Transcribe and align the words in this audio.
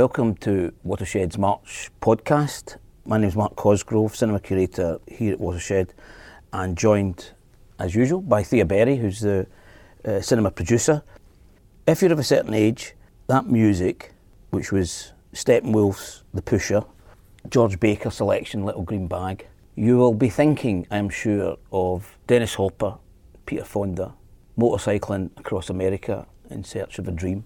Welcome 0.00 0.36
to 0.36 0.72
Watershed's 0.82 1.36
March 1.36 1.90
podcast. 2.00 2.78
My 3.04 3.18
name 3.18 3.28
is 3.28 3.36
Mark 3.36 3.54
Cosgrove, 3.54 4.16
cinema 4.16 4.40
curator 4.40 4.98
here 5.06 5.34
at 5.34 5.38
Watershed, 5.38 5.92
and 6.54 6.74
joined, 6.74 7.32
as 7.78 7.94
usual, 7.94 8.22
by 8.22 8.42
Thea 8.42 8.64
Berry, 8.64 8.96
who's 8.96 9.20
the 9.20 9.46
uh, 10.06 10.22
cinema 10.22 10.52
producer. 10.52 11.02
If 11.86 12.00
you're 12.00 12.12
of 12.12 12.18
a 12.18 12.24
certain 12.24 12.54
age, 12.54 12.94
that 13.26 13.46
music, 13.46 14.14
which 14.48 14.72
was 14.72 15.12
Steppenwolf's 15.34 16.22
The 16.32 16.40
Pusher, 16.40 16.82
George 17.50 17.78
Baker 17.78 18.08
selection 18.08 18.64
Little 18.64 18.84
Green 18.84 19.06
Bag, 19.06 19.48
you 19.74 19.98
will 19.98 20.14
be 20.14 20.30
thinking, 20.30 20.86
I'm 20.90 21.10
sure, 21.10 21.58
of 21.72 22.16
Dennis 22.26 22.54
Hopper, 22.54 22.96
Peter 23.44 23.66
Fonda, 23.66 24.14
motorcycling 24.58 25.38
across 25.38 25.68
America 25.68 26.26
in 26.48 26.64
search 26.64 26.98
of 26.98 27.06
a 27.06 27.10
dream. 27.10 27.44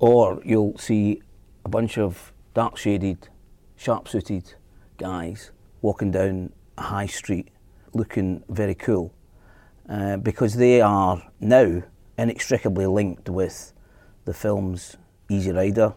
Or 0.00 0.42
you'll 0.44 0.76
see 0.78 1.22
a 1.64 1.68
bunch 1.68 1.98
of 1.98 2.32
dark 2.54 2.76
shaded, 2.76 3.28
sharp 3.76 4.08
suited 4.08 4.54
guys 4.98 5.50
walking 5.80 6.10
down 6.10 6.52
a 6.78 6.82
high 6.82 7.06
street 7.06 7.48
looking 7.94 8.42
very 8.48 8.74
cool 8.74 9.12
uh, 9.88 10.16
because 10.16 10.54
they 10.54 10.80
are 10.80 11.22
now 11.40 11.82
inextricably 12.16 12.86
linked 12.86 13.28
with 13.28 13.72
the 14.24 14.34
films 14.34 14.96
Easy 15.28 15.50
Rider 15.50 15.94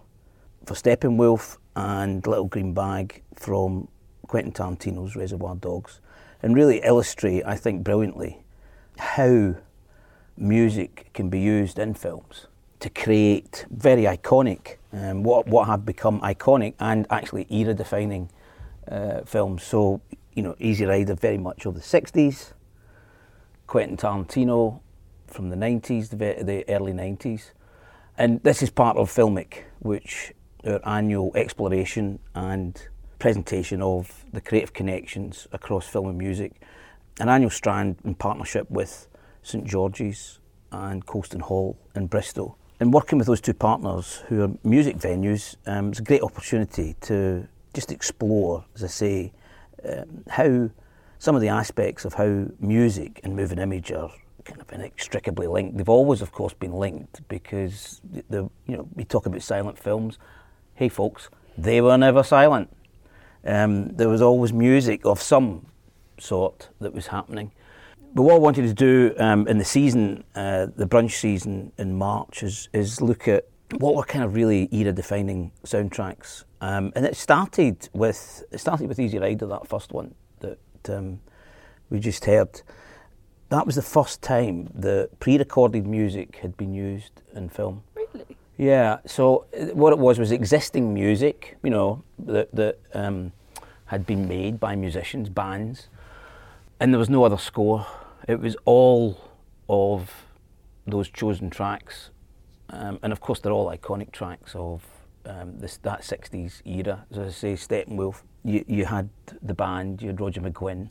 for 0.66 0.74
Steppenwolf 0.74 1.58
and 1.76 2.26
Little 2.26 2.46
Green 2.46 2.74
Bag 2.74 3.22
from 3.36 3.88
Quentin 4.28 4.52
Tarantino's 4.52 5.16
Reservoir 5.16 5.56
Dogs 5.56 6.00
and 6.42 6.56
really 6.56 6.80
illustrate, 6.84 7.44
I 7.46 7.56
think, 7.56 7.84
brilliantly 7.84 8.44
how 8.98 9.56
music 10.38 11.10
can 11.14 11.30
be 11.30 11.40
used 11.40 11.80
in 11.80 11.94
films 11.94 12.48
to 12.80 12.90
create 12.90 13.66
very 13.70 14.04
iconic, 14.04 14.78
um, 14.94 15.24
what, 15.24 15.48
what 15.48 15.68
have 15.68 15.86
become 15.86 16.20
iconic 16.22 16.74
and 16.80 17.08
actually 17.10 17.48
era 17.50 17.74
defining 17.74 18.30
uh, 18.90 19.22
films. 19.22 19.64
So, 19.64 20.02
you 20.34 20.44
know, 20.44 20.56
Easy 20.60 20.86
Rider 20.86 21.16
very 21.16 21.38
much 21.38 21.66
of 21.66 21.76
the 21.76 21.82
60s, 21.82 22.54
Quentin 23.68 23.98
Tarantino 23.98 24.82
from 25.28 25.50
the 25.50 25.56
90s, 25.56 26.10
the, 26.10 26.44
the 26.44 26.66
early 26.70 26.94
90s. 26.94 27.52
And 28.18 28.42
this 28.44 28.62
is 28.62 28.70
part 28.70 28.98
of 28.98 29.12
Filmic, 29.12 29.64
which 29.80 30.34
our 30.66 30.80
annual 30.88 31.32
exploration 31.36 32.20
and 32.34 32.88
presentation 33.20 33.82
of 33.82 34.26
the 34.34 34.42
creative 34.42 34.74
connections 34.74 35.48
across 35.52 35.88
film 35.88 36.08
and 36.08 36.18
music, 36.18 36.62
an 37.20 37.30
annual 37.30 37.50
strand 37.50 37.98
in 38.04 38.16
partnership 38.16 38.70
with 38.70 39.08
St 39.42 39.66
George's 39.66 40.40
and 40.72 41.06
Colston 41.06 41.40
Hall 41.40 41.78
in 41.96 42.08
Bristol. 42.08 42.58
And 42.80 42.94
working 42.94 43.18
with 43.18 43.28
those 43.28 43.40
two 43.40 43.54
partners 43.54 44.24
who 44.28 44.44
are 44.44 44.52
music 44.64 44.98
venues, 44.98 45.56
um, 45.66 45.90
it's 45.90 46.00
a 46.00 46.04
great 46.04 46.22
opportunity 46.22 46.96
to 47.02 47.48
just 47.74 47.92
explore, 47.92 48.66
as 48.76 48.84
I 48.84 48.88
say, 48.88 49.34
um, 49.88 50.24
how 50.30 50.70
some 51.18 51.36
of 51.36 51.42
the 51.42 51.48
aspects 51.48 52.04
of 52.04 52.16
how 52.16 52.48
music 52.60 53.22
and 53.24 53.36
moving 53.36 53.60
image 53.60 53.92
are 53.94 54.12
kind 54.44 54.60
of 54.60 54.72
inextricably 54.74 55.48
linked. 55.48 55.78
They've 55.78 55.88
always, 55.88 56.22
of 56.22 56.34
course, 56.34 56.54
been 56.54 56.74
linked 56.74 57.28
because 57.30 58.02
the, 58.04 58.24
the 58.30 58.50
you 58.68 58.78
know 58.78 58.88
we 58.94 59.06
talk 59.06 59.26
about 59.26 59.42
silent 59.42 59.80
films. 59.80 60.20
Hey, 60.74 60.90
folks, 60.90 61.30
they 61.58 61.80
were 61.80 61.98
never 61.98 62.24
silent. 62.24 62.70
Um, 63.46 63.96
there 63.96 64.10
was 64.10 64.22
always 64.22 64.52
music 64.52 65.06
of 65.06 65.22
some 65.22 65.68
sort 66.20 66.70
that 66.82 66.94
was 66.94 67.08
happening. 67.08 67.52
But 68.16 68.24
what 68.24 68.36
I 68.36 68.40
wanted 68.40 68.62
to 68.62 68.74
do 68.74 69.14
um, 69.18 69.46
in 69.46 69.58
the 69.58 69.66
season, 69.66 70.24
uh, 70.36 70.68
the 70.74 70.88
brunch 70.88 71.12
season 71.12 71.74
in 71.78 71.98
March, 71.98 72.44
is, 72.44 72.70
is 72.72 73.02
look 73.02 73.28
at 73.28 73.46
what 73.80 73.94
were 73.94 74.04
kind 74.04 74.24
of 74.24 74.36
really 74.36 74.70
era-defining 74.72 75.52
soundtracks. 75.66 76.46
Um, 76.62 76.94
and 76.96 77.06
it 77.06 77.18
started 77.18 77.90
with 77.92 78.44
it 78.52 78.60
started 78.60 78.88
with 78.88 79.00
Easy 79.00 79.20
Rider, 79.20 79.46
that 79.48 79.68
first 79.68 79.92
one 79.92 80.16
that 80.40 80.58
um, 80.88 81.20
we 81.90 82.00
just 82.00 82.24
heard. 82.24 82.62
That 83.50 83.66
was 83.66 83.76
the 83.76 83.82
first 83.82 84.22
time 84.22 84.70
the 84.74 85.10
pre-recorded 85.20 85.86
music 85.86 86.38
had 86.38 86.56
been 86.56 86.74
used 86.74 87.22
in 87.36 87.50
film. 87.50 87.84
Really? 87.96 88.38
Yeah. 88.58 89.00
So 89.06 89.46
uh, 89.54 89.66
what 89.74 89.92
it 89.92 90.00
was 90.00 90.20
was 90.20 90.32
existing 90.32 90.94
music, 90.94 91.58
you 91.64 91.70
know, 91.70 92.02
that 92.20 92.56
that 92.56 92.80
um, 92.94 93.34
had 93.88 94.06
been 94.06 94.26
made 94.26 94.58
by 94.58 94.76
musicians, 94.76 95.28
bands, 95.28 95.90
and 96.80 96.94
there 96.94 97.00
was 97.00 97.10
no 97.10 97.26
other 97.26 97.38
score. 97.38 97.86
It 98.28 98.40
was 98.40 98.56
all 98.66 99.22
of 99.70 100.12
those 100.88 101.10
chosen 101.10 101.50
tracks, 101.52 102.10
um, 102.70 103.00
and 103.04 103.14
of 103.14 103.22
course 103.22 103.40
they're 103.40 103.52
all 103.52 103.70
iconic 103.70 104.12
tracks 104.12 104.56
of 104.56 104.84
um, 105.26 105.60
this 105.60 105.78
that 105.78 106.02
'60s 106.02 106.66
era. 106.66 107.06
As 107.12 107.20
I 107.20 107.30
say, 107.30 107.54
Steppenwolf. 107.54 108.24
You, 108.44 108.64
you 108.68 108.86
had 108.86 109.10
the 109.42 109.54
band. 109.54 110.02
You 110.02 110.08
had 110.10 110.20
Roger 110.20 110.42
McGuinn. 110.42 110.90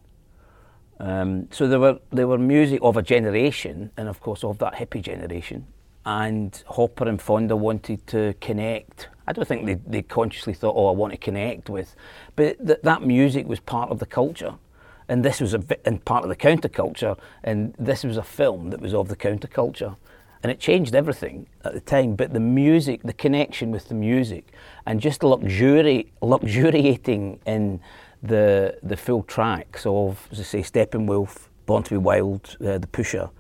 Um, 1.00 1.48
so 1.50 1.66
there 1.66 1.80
were 1.80 1.98
there 2.12 2.28
were 2.28 2.38
music 2.38 2.78
of 2.82 2.96
a 2.96 3.02
generation, 3.02 3.90
and 3.96 4.08
of 4.08 4.20
course 4.20 4.44
of 4.44 4.58
that 4.58 4.74
hippie 4.74 5.02
generation. 5.02 5.66
And 6.06 6.62
Hopper 6.66 7.08
and 7.08 7.20
Fonda 7.20 7.56
wanted 7.56 8.06
to 8.08 8.34
connect. 8.40 9.08
I 9.26 9.32
don't 9.32 9.48
think 9.48 9.64
they, 9.64 9.74
they 9.74 10.02
consciously 10.02 10.54
thought, 10.54 10.74
"Oh, 10.76 10.86
I 10.86 10.92
want 10.92 11.12
to 11.12 11.18
connect 11.18 11.68
with," 11.68 11.96
but 12.36 12.64
th- 12.64 12.80
that 12.82 13.02
music 13.02 13.48
was 13.48 13.58
part 13.58 13.90
of 13.90 13.98
the 13.98 14.06
culture 14.06 14.54
and 15.08 15.24
this 15.24 15.40
was 15.40 15.54
a 15.54 15.62
and 15.84 16.04
part 16.04 16.24
of 16.24 16.28
the 16.28 16.36
counterculture, 16.36 17.18
and 17.42 17.74
this 17.78 18.04
was 18.04 18.16
a 18.16 18.22
film 18.22 18.70
that 18.70 18.80
was 18.80 18.94
of 18.94 19.08
the 19.08 19.16
counterculture, 19.16 19.96
and 20.42 20.50
it 20.50 20.58
changed 20.60 20.94
everything 20.94 21.46
at 21.64 21.74
the 21.74 21.80
time. 21.80 22.14
But 22.14 22.32
the 22.32 22.40
music, 22.40 23.02
the 23.02 23.12
connection 23.12 23.70
with 23.70 23.88
the 23.88 23.94
music, 23.94 24.52
and 24.86 25.00
just 25.00 25.20
luxuri- 25.20 26.08
luxuriating 26.22 27.40
in 27.46 27.80
the 28.22 28.78
the 28.82 28.96
full 28.96 29.22
tracks 29.22 29.84
of, 29.86 30.28
as 30.32 30.40
I 30.40 30.44
say, 30.44 30.60
Steppenwolf, 30.60 31.48
Born 31.66 31.82
to 31.82 31.90
Be 31.90 31.96
Wild, 31.98 32.56
uh, 32.60 32.78
The 32.78 32.86
Pusher, 32.86 33.30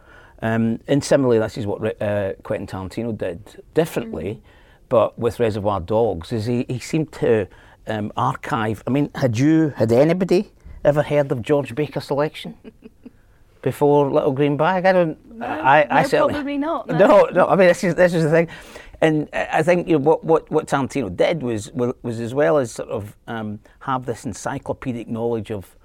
um, 0.44 0.80
and 0.88 1.02
similarly, 1.02 1.38
this 1.38 1.56
is 1.56 1.66
what 1.66 2.02
uh, 2.02 2.34
Quentin 2.42 2.66
Tarantino 2.66 3.16
did 3.16 3.62
differently, 3.72 4.34
mm-hmm. 4.34 4.84
but 4.90 5.18
with 5.18 5.40
Reservoir 5.40 5.80
Dogs, 5.80 6.32
is 6.32 6.44
he, 6.44 6.66
he 6.68 6.78
seemed 6.78 7.12
to 7.12 7.48
um, 7.86 8.12
archive. 8.14 8.82
I 8.86 8.90
mean, 8.90 9.10
had 9.14 9.38
you 9.38 9.70
had 9.76 9.90
anybody 9.90 10.52
ever 10.84 11.02
heard 11.02 11.30
of 11.32 11.42
George 11.42 11.74
Baker 11.74 12.00
selection 12.00 12.56
before 13.62 14.10
Little 14.10 14.32
Green 14.32 14.56
Bag? 14.56 14.84
I 14.86 14.92
don't. 14.92 15.38
No, 15.38 15.46
I, 15.46 15.86
I 15.90 16.02
no, 16.02 16.08
certainly, 16.08 16.34
probably 16.34 16.58
not. 16.58 16.86
No. 16.86 16.98
no, 16.98 17.24
no. 17.32 17.46
I 17.46 17.56
mean, 17.56 17.68
this 17.68 17.82
is 17.84 17.94
this 17.94 18.14
is 18.14 18.24
the 18.24 18.30
thing, 18.30 18.48
and 19.00 19.28
I 19.32 19.62
think 19.62 19.88
you 19.88 19.94
know 19.94 20.04
what 20.04 20.24
what 20.24 20.50
what 20.50 20.66
Tarantino 20.66 21.14
did 21.14 21.42
was 21.42 21.72
was 21.72 22.20
as 22.20 22.34
well 22.34 22.58
as 22.58 22.72
sort 22.72 22.88
of 22.88 23.16
um, 23.26 23.60
have 23.80 24.06
this 24.06 24.24
encyclopedic 24.24 25.08
knowledge 25.08 25.50
of 25.50 25.76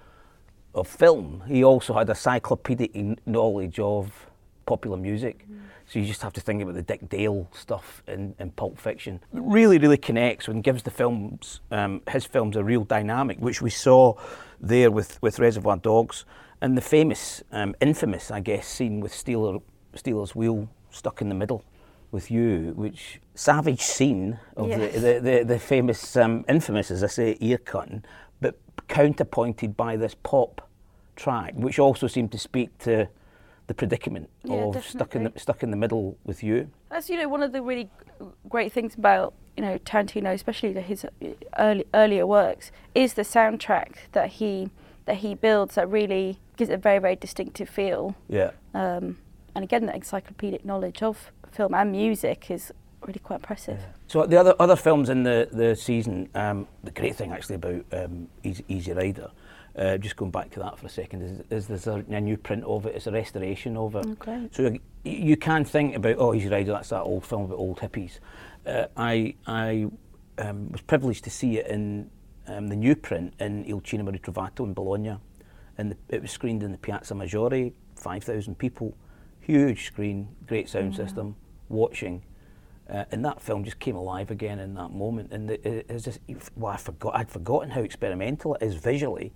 of 0.76 0.88
film. 0.88 1.44
He 1.48 1.64
also 1.64 1.94
had 1.94 2.08
a 2.10 2.12
encyclopedic 2.12 2.96
knowledge 3.26 3.80
of 3.80 4.28
popular 4.66 4.98
music. 4.98 5.46
Mm. 5.50 5.60
So 5.90 5.98
you 5.98 6.06
just 6.06 6.22
have 6.22 6.34
to 6.34 6.42
think 6.42 6.62
about 6.62 6.76
the 6.76 6.84
Dick 6.84 7.10
Dale 7.10 7.50
stuff 7.52 8.04
in, 8.08 8.36
in 8.38 8.52
Pulp 8.52 8.78
Fiction. 8.78 9.16
It 9.34 9.42
really, 9.44 9.80
really 9.80 9.98
connects 9.98 10.48
and 10.48 10.64
gives 10.64 10.84
the 10.84 10.92
films, 10.92 11.62
um, 11.72 12.02
his 12.08 12.26
films, 12.26 12.56
a 12.56 12.64
real 12.64 12.84
dynamic, 12.84 13.40
which 13.40 13.60
we 13.60 13.72
saw 13.72 14.14
there 14.60 14.92
with, 14.92 15.22
with 15.22 15.40
Reservoir 15.40 15.78
Dogs 15.78 16.26
and 16.62 16.78
the 16.78 16.82
famous, 16.82 17.44
um, 17.52 17.76
infamous, 17.82 18.32
I 18.32 18.40
guess, 18.40 18.68
scene 18.68 19.00
with 19.00 19.14
Steeler, 19.14 19.62
Stealers 19.96 20.36
Wheel 20.36 20.70
stuck 20.92 21.22
in 21.22 21.30
the 21.30 21.36
middle 21.36 21.64
with 22.12 22.32
you, 22.32 22.74
which 22.76 23.22
savage 23.36 23.82
scene 23.82 24.40
of 24.58 24.70
yes. 24.70 24.94
the, 24.94 25.00
the, 25.00 25.20
the, 25.20 25.44
the, 25.46 25.60
famous, 25.60 26.18
um, 26.18 26.44
infamous, 26.50 26.92
as 26.92 27.04
I 27.04 27.08
say, 27.08 27.38
ear 27.40 27.58
cutting, 27.58 28.04
but 28.42 28.56
counterpointed 28.88 29.78
by 29.78 29.96
this 29.96 30.16
pop 30.24 30.68
track, 31.16 31.54
which 31.56 31.80
also 31.80 32.08
seemed 32.08 32.32
to 32.32 32.40
speak 32.40 32.78
to 32.80 33.08
the 33.68 33.74
predicament 33.74 34.30
yeah, 34.44 34.56
of 34.56 34.74
definitely. 34.74 34.90
stuck 34.90 35.16
in 35.16 35.24
the, 35.26 35.34
stuck 35.38 35.64
in 35.64 35.72
the 35.72 35.78
middle 35.78 36.18
with 36.26 36.44
you. 36.44 36.70
That's 36.90 37.10
you 37.10 37.18
know 37.18 37.30
one 37.30 37.44
of 37.44 37.52
the 37.52 37.62
really 37.62 37.90
great 38.50 38.74
things 38.74 38.96
about 38.96 39.34
you 39.60 39.66
know 39.66 39.78
Tarantino, 39.80 40.34
especially 40.34 40.72
his 40.82 41.06
early, 41.58 41.84
earlier 41.94 42.26
works, 42.26 42.72
is 42.96 43.16
the 43.16 43.24
soundtrack 43.24 43.96
that 44.14 44.30
he 44.30 44.70
that 45.04 45.18
he 45.18 45.36
builds 45.36 45.76
that 45.76 45.90
really 45.90 46.40
gives 46.56 46.70
it 46.70 46.76
a 46.76 46.78
very 46.78 47.00
very 47.00 47.18
distinctive 47.18 47.68
feel. 47.68 48.16
Yeah. 48.30 48.52
Um, 48.74 49.18
and 49.54 49.66
again, 49.66 49.86
that 49.88 49.96
encyclopedic 49.96 50.64
knowledge 50.64 51.04
of 51.04 51.34
film 51.52 51.74
and 51.74 51.92
music 51.92 52.50
is 52.50 52.72
really 53.06 53.20
quite 53.20 53.38
impressive. 53.38 53.80
Yeah. 53.80 53.88
So 54.08 54.26
the 54.26 54.40
other 54.40 54.56
other 54.62 54.78
films 54.78 55.10
in 55.10 55.24
the 55.24 55.50
the 55.52 55.76
season, 55.76 56.30
um, 56.36 56.66
the 56.86 56.92
great 56.92 57.18
thing 57.18 57.34
actually 57.34 57.56
about 57.56 57.84
um, 57.92 58.30
Easy, 58.44 58.64
Easy 58.70 58.94
Rider 58.94 59.30
uh, 59.80 59.98
just 59.98 60.16
going 60.16 60.32
back 60.32 60.50
to 60.52 60.60
that 60.60 60.78
for 60.78 60.88
a 60.88 60.90
second, 60.90 61.22
is, 61.22 61.42
is 61.50 61.68
there's 61.68 61.88
a, 61.88 62.04
a, 62.10 62.22
new 62.22 62.38
print 62.38 62.64
of 62.66 62.86
it, 62.86 62.96
it's 62.96 63.08
a 63.08 63.12
restoration 63.12 63.78
of 63.78 63.96
it. 63.96 64.06
Okay. 64.06 64.50
So 64.52 64.78
you, 65.04 65.38
can 65.38 65.66
think 65.66 65.96
about, 65.96 66.16
oh, 66.18 66.34
Easy 66.34 66.50
Rider, 66.50 66.72
that's 66.72 66.90
that 66.90 67.02
old 67.02 67.26
film 67.26 67.44
about 67.44 67.58
old 67.58 67.80
hippies. 67.80 68.20
Uh, 68.66 68.86
I, 68.98 69.36
I 69.48 69.88
um, 70.38 70.72
was 70.72 70.82
privileged 70.82 71.24
to 71.26 71.30
see 71.30 71.58
it 71.58 71.68
in 71.68 72.10
um, 72.48 72.68
the 72.68 72.76
new 72.76 72.96
print 72.96 73.34
in 73.40 73.66
Il 73.66 73.82
Cinema 73.86 74.12
Ritrovato 74.12 74.66
in 74.66 74.74
Bologna. 74.74 75.18
And 75.78 75.92
the, 75.92 75.98
it 76.10 76.22
was 76.22 76.32
screened 76.32 76.64
in 76.64 76.72
the 76.72 76.78
Piazza 76.78 77.14
Maggiore, 77.14 77.72
5,000 77.96 78.58
people, 78.58 78.96
huge 79.40 79.86
screen, 79.86 80.28
great 80.48 80.70
sound 80.70 80.94
mm-hmm. 80.94 81.04
system, 81.04 81.36
watching 81.70 82.24
Uh, 82.90 83.06
and 83.12 83.24
that 83.24 83.40
film 83.40 83.64
just 83.64 83.80
came 83.80 83.96
alive 83.96 84.32
again 84.32 84.58
in 84.60 84.74
that 84.74 84.92
moment. 84.92 85.32
And 85.32 85.52
it, 85.52 85.86
it's 85.88 86.04
just, 86.04 86.20
well, 86.56 86.74
I 86.74 86.78
forgot, 86.78 87.16
I'd 87.16 87.30
forgotten 87.30 87.70
how 87.70 87.82
experimental 87.82 88.56
it 88.56 88.64
is 88.64 88.76
visually, 88.76 89.32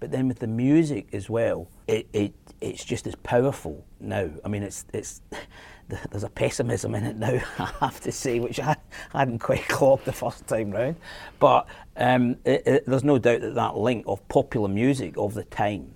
but 0.00 0.10
then 0.10 0.28
with 0.28 0.38
the 0.38 0.46
music 0.46 1.08
as 1.12 1.30
well, 1.30 1.68
it, 1.86 2.06
it 2.12 2.34
it's 2.60 2.84
just 2.84 3.06
as 3.06 3.14
powerful 3.16 3.84
now. 4.00 4.30
I 4.44 4.48
mean, 4.48 4.62
it's 4.62 4.84
it's 4.92 5.22
there's 6.10 6.24
a 6.24 6.30
pessimism 6.30 6.94
in 6.94 7.04
it 7.04 7.16
now, 7.16 7.40
I 7.58 7.72
have 7.80 8.00
to 8.00 8.12
say, 8.12 8.40
which 8.40 8.58
I, 8.60 8.76
hadn't 9.12 9.40
quite 9.40 9.68
clocked 9.68 10.04
the 10.04 10.12
first 10.12 10.46
time 10.46 10.70
round. 10.70 10.96
But 11.38 11.66
um, 11.96 12.36
it, 12.44 12.66
it, 12.66 12.86
there's 12.86 13.04
no 13.04 13.18
doubt 13.18 13.42
that 13.42 13.54
that 13.54 13.76
link 13.76 14.04
of 14.06 14.26
popular 14.28 14.68
music 14.68 15.16
of 15.16 15.34
the 15.34 15.44
time, 15.44 15.92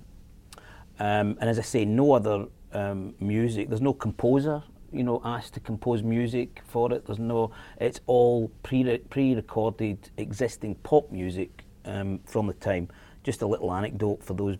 um, 0.99 1.37
and 1.41 1.51
as 1.51 1.59
I 1.59 1.63
say, 1.63 1.85
no 1.85 2.13
other 2.13 2.47
um, 2.73 3.15
music, 3.21 3.69
there's 3.69 3.81
no 3.81 3.95
composer 3.95 4.63
you 4.93 5.03
know, 5.03 5.21
asked 5.25 5.55
to 5.55 5.61
compose 5.61 6.03
music 6.03 6.63
for 6.67 6.93
it. 6.93 7.05
There's 7.07 7.19
no, 7.19 7.51
it's 7.79 8.01
all 8.07 8.49
pre 8.63 8.99
pre-recorded 8.99 10.11
existing 10.17 10.77
pop 10.77 11.11
music 11.11 11.65
um, 11.85 12.21
from 12.25 12.47
the 12.47 12.55
time. 12.55 12.89
Just 13.29 13.43
a 13.43 13.47
little 13.47 13.71
anecdote 13.75 14.25
for 14.25 14.33
those 14.33 14.57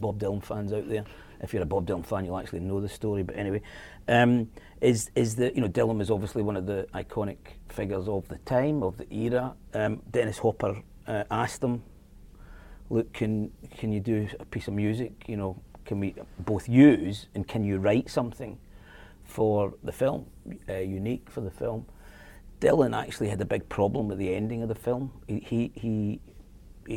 Bob 0.00 0.18
Dylan 0.18 0.42
fans 0.42 0.72
out 0.72 0.88
there. 0.88 1.04
If 1.40 1.54
you're 1.54 1.62
a 1.62 1.66
Bob 1.66 1.86
Dylan 1.86 2.04
fan, 2.04 2.24
you'll 2.24 2.40
actually 2.40 2.58
know 2.58 2.80
the 2.80 2.88
story. 2.88 3.22
But 3.22 3.36
anyway, 3.36 3.62
um, 4.08 4.50
is 4.80 5.12
is 5.14 5.36
that 5.36 5.54
you 5.54 5.60
know 5.60 5.68
Dylan 5.68 5.96
was 5.96 6.10
obviously 6.10 6.42
one 6.42 6.56
of 6.56 6.66
the 6.66 6.88
iconic 6.92 7.36
figures 7.68 8.08
of 8.08 8.26
the 8.26 8.38
time 8.38 8.82
of 8.82 8.96
the 8.96 9.06
era. 9.14 9.54
Um, 9.74 10.02
Dennis 10.10 10.38
Hopper 10.38 10.82
uh, 11.06 11.22
asked 11.30 11.62
him, 11.62 11.84
"Look, 12.88 13.12
can 13.12 13.52
can 13.76 13.92
you 13.92 14.00
do 14.00 14.26
a 14.40 14.44
piece 14.44 14.66
of 14.66 14.74
music? 14.74 15.12
You 15.28 15.36
know, 15.36 15.62
can 15.84 16.00
we 16.00 16.16
both 16.40 16.68
use 16.68 17.28
and 17.36 17.46
can 17.46 17.62
you 17.62 17.78
write 17.78 18.10
something?" 18.10 18.58
for 19.22 19.74
the 19.84 19.92
film, 19.92 20.26
uh, 20.68 20.78
unique 20.78 21.30
for 21.30 21.40
the 21.40 21.52
film. 21.52 21.86
Dylan 22.60 23.00
actually 23.00 23.28
had 23.28 23.40
a 23.40 23.44
big 23.44 23.68
problem 23.68 24.08
with 24.08 24.18
the 24.18 24.34
ending 24.34 24.60
of 24.62 24.68
the 24.68 24.74
film. 24.74 25.12
He, 25.28 25.38
he, 25.38 25.72
he, 25.76 26.20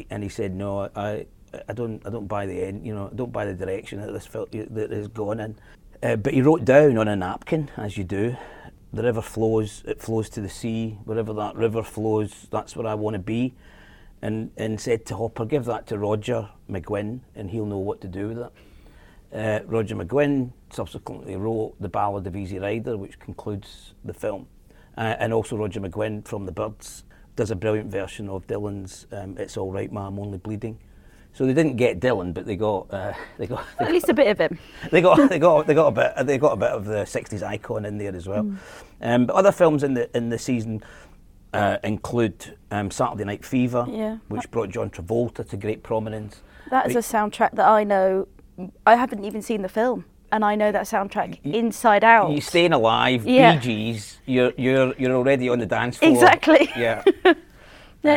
and 0.09 0.23
he 0.23 0.29
said, 0.29 0.53
"No, 0.53 0.89
I, 0.95 1.25
I 1.67 1.73
don't, 1.73 2.05
I 2.05 2.09
don't 2.09 2.27
buy 2.27 2.45
the 2.45 2.61
end. 2.63 2.85
You 2.85 2.95
know, 2.95 3.09
I 3.11 3.15
don't 3.15 3.31
buy 3.31 3.45
the 3.45 3.53
direction 3.53 4.01
that 4.01 4.11
this 4.11 4.25
film 4.25 4.47
that 4.51 4.91
is 4.91 5.07
going 5.07 5.39
in." 5.39 5.55
Uh, 6.03 6.17
but 6.17 6.33
he 6.33 6.41
wrote 6.41 6.65
down 6.65 6.97
on 6.97 7.07
a 7.07 7.15
napkin, 7.15 7.71
as 7.77 7.97
you 7.97 8.03
do, 8.03 8.35
the 8.93 9.01
river 9.01 9.21
flows, 9.21 9.83
it 9.87 10.01
flows 10.01 10.29
to 10.29 10.41
the 10.41 10.49
sea. 10.49 10.99
Wherever 11.05 11.33
that 11.33 11.55
river 11.55 11.81
flows, 11.81 12.47
that's 12.51 12.75
where 12.75 12.85
I 12.85 12.93
want 12.93 13.15
to 13.15 13.19
be. 13.19 13.55
And, 14.21 14.51
and 14.55 14.79
said 14.79 15.05
to 15.07 15.15
Hopper, 15.15 15.45
give 15.45 15.65
that 15.65 15.87
to 15.87 15.97
Roger 15.97 16.49
McGuinn 16.69 17.21
and 17.35 17.49
he'll 17.49 17.65
know 17.65 17.79
what 17.79 17.99
to 18.01 18.07
do 18.07 18.29
with 18.29 18.37
it. 18.37 18.51
Uh, 19.33 19.65
Roger 19.65 19.95
McGuinn 19.95 20.51
subsequently 20.69 21.35
wrote 21.35 21.75
The 21.79 21.89
Ballad 21.89 22.27
of 22.27 22.35
Easy 22.35 22.59
Rider, 22.59 22.95
which 22.95 23.19
concludes 23.19 23.93
the 24.05 24.13
film. 24.13 24.47
Uh, 24.95 25.15
and 25.19 25.33
also 25.33 25.57
Roger 25.57 25.81
McGuinn 25.81 26.25
from 26.25 26.45
The 26.45 26.51
Byrds 26.51 27.03
does 27.35 27.51
a 27.51 27.55
brilliant 27.55 27.91
version 27.91 28.29
of 28.29 28.45
Dylan's 28.47 29.07
um, 29.11 29.37
It's 29.37 29.57
All 29.57 29.71
Right 29.71 29.91
Ma, 29.91 30.07
I'm 30.07 30.19
Only 30.19 30.37
Bleeding. 30.37 30.77
So 31.33 31.47
they 31.47 31.53
didn't 31.53 31.77
get 31.77 31.99
Dylan, 31.99 32.33
but 32.33 32.45
they 32.45 32.55
got 32.55 32.93
uh, 32.93 33.13
they 33.37 33.47
got 33.47 33.65
they 33.79 33.85
at 33.85 33.91
least 33.91 34.09
a 34.09 34.13
bit 34.13 34.27
of 34.27 34.37
him. 34.39 34.59
They 34.91 35.01
got 35.01 35.29
they 35.29 35.39
got 35.39 35.65
they 35.65 35.73
got 35.73 35.87
a 35.87 35.91
bit 35.91 36.27
they 36.27 36.37
got 36.37 36.53
a 36.53 36.57
bit 36.57 36.69
of 36.69 36.85
the 36.85 37.03
'60s 37.03 37.41
icon 37.41 37.85
in 37.85 37.97
there 37.97 38.15
as 38.15 38.27
well. 38.27 38.43
Mm. 38.43 38.57
Um, 39.01 39.25
but 39.25 39.35
other 39.35 39.51
films 39.51 39.83
in 39.83 39.95
the 39.95 40.15
in 40.15 40.29
the 40.29 40.37
season 40.37 40.83
uh, 41.53 41.77
include 41.83 42.57
um, 42.71 42.91
Saturday 42.91 43.23
Night 43.23 43.45
Fever, 43.45 43.85
yeah. 43.89 44.17
which 44.27 44.49
brought 44.51 44.69
John 44.69 44.89
Travolta 44.89 45.47
to 45.49 45.57
great 45.57 45.83
prominence. 45.83 46.41
That 46.69 46.89
is 46.89 46.95
a 46.95 46.99
soundtrack 46.99 47.51
that 47.55 47.67
I 47.67 47.83
know 47.83 48.27
I 48.85 48.95
haven't 48.95 49.23
even 49.23 49.41
seen 49.41 49.61
the 49.61 49.69
film, 49.69 50.05
and 50.33 50.43
I 50.43 50.55
know 50.55 50.71
that 50.71 50.85
soundtrack 50.85 51.39
you, 51.43 51.53
inside 51.53 52.03
out. 52.03 52.31
You're 52.31 52.41
staying 52.41 52.73
alive, 52.73 53.25
yeah. 53.25 53.55
Bee 53.55 53.61
Gees. 53.61 54.17
You're 54.25 54.51
you're 54.57 54.93
you're 54.97 55.15
already 55.15 55.47
on 55.47 55.59
the 55.59 55.67
dance 55.67 55.97
floor. 55.97 56.11
Exactly. 56.11 56.71
Yeah. 56.75 57.03
yeah, 57.23 57.33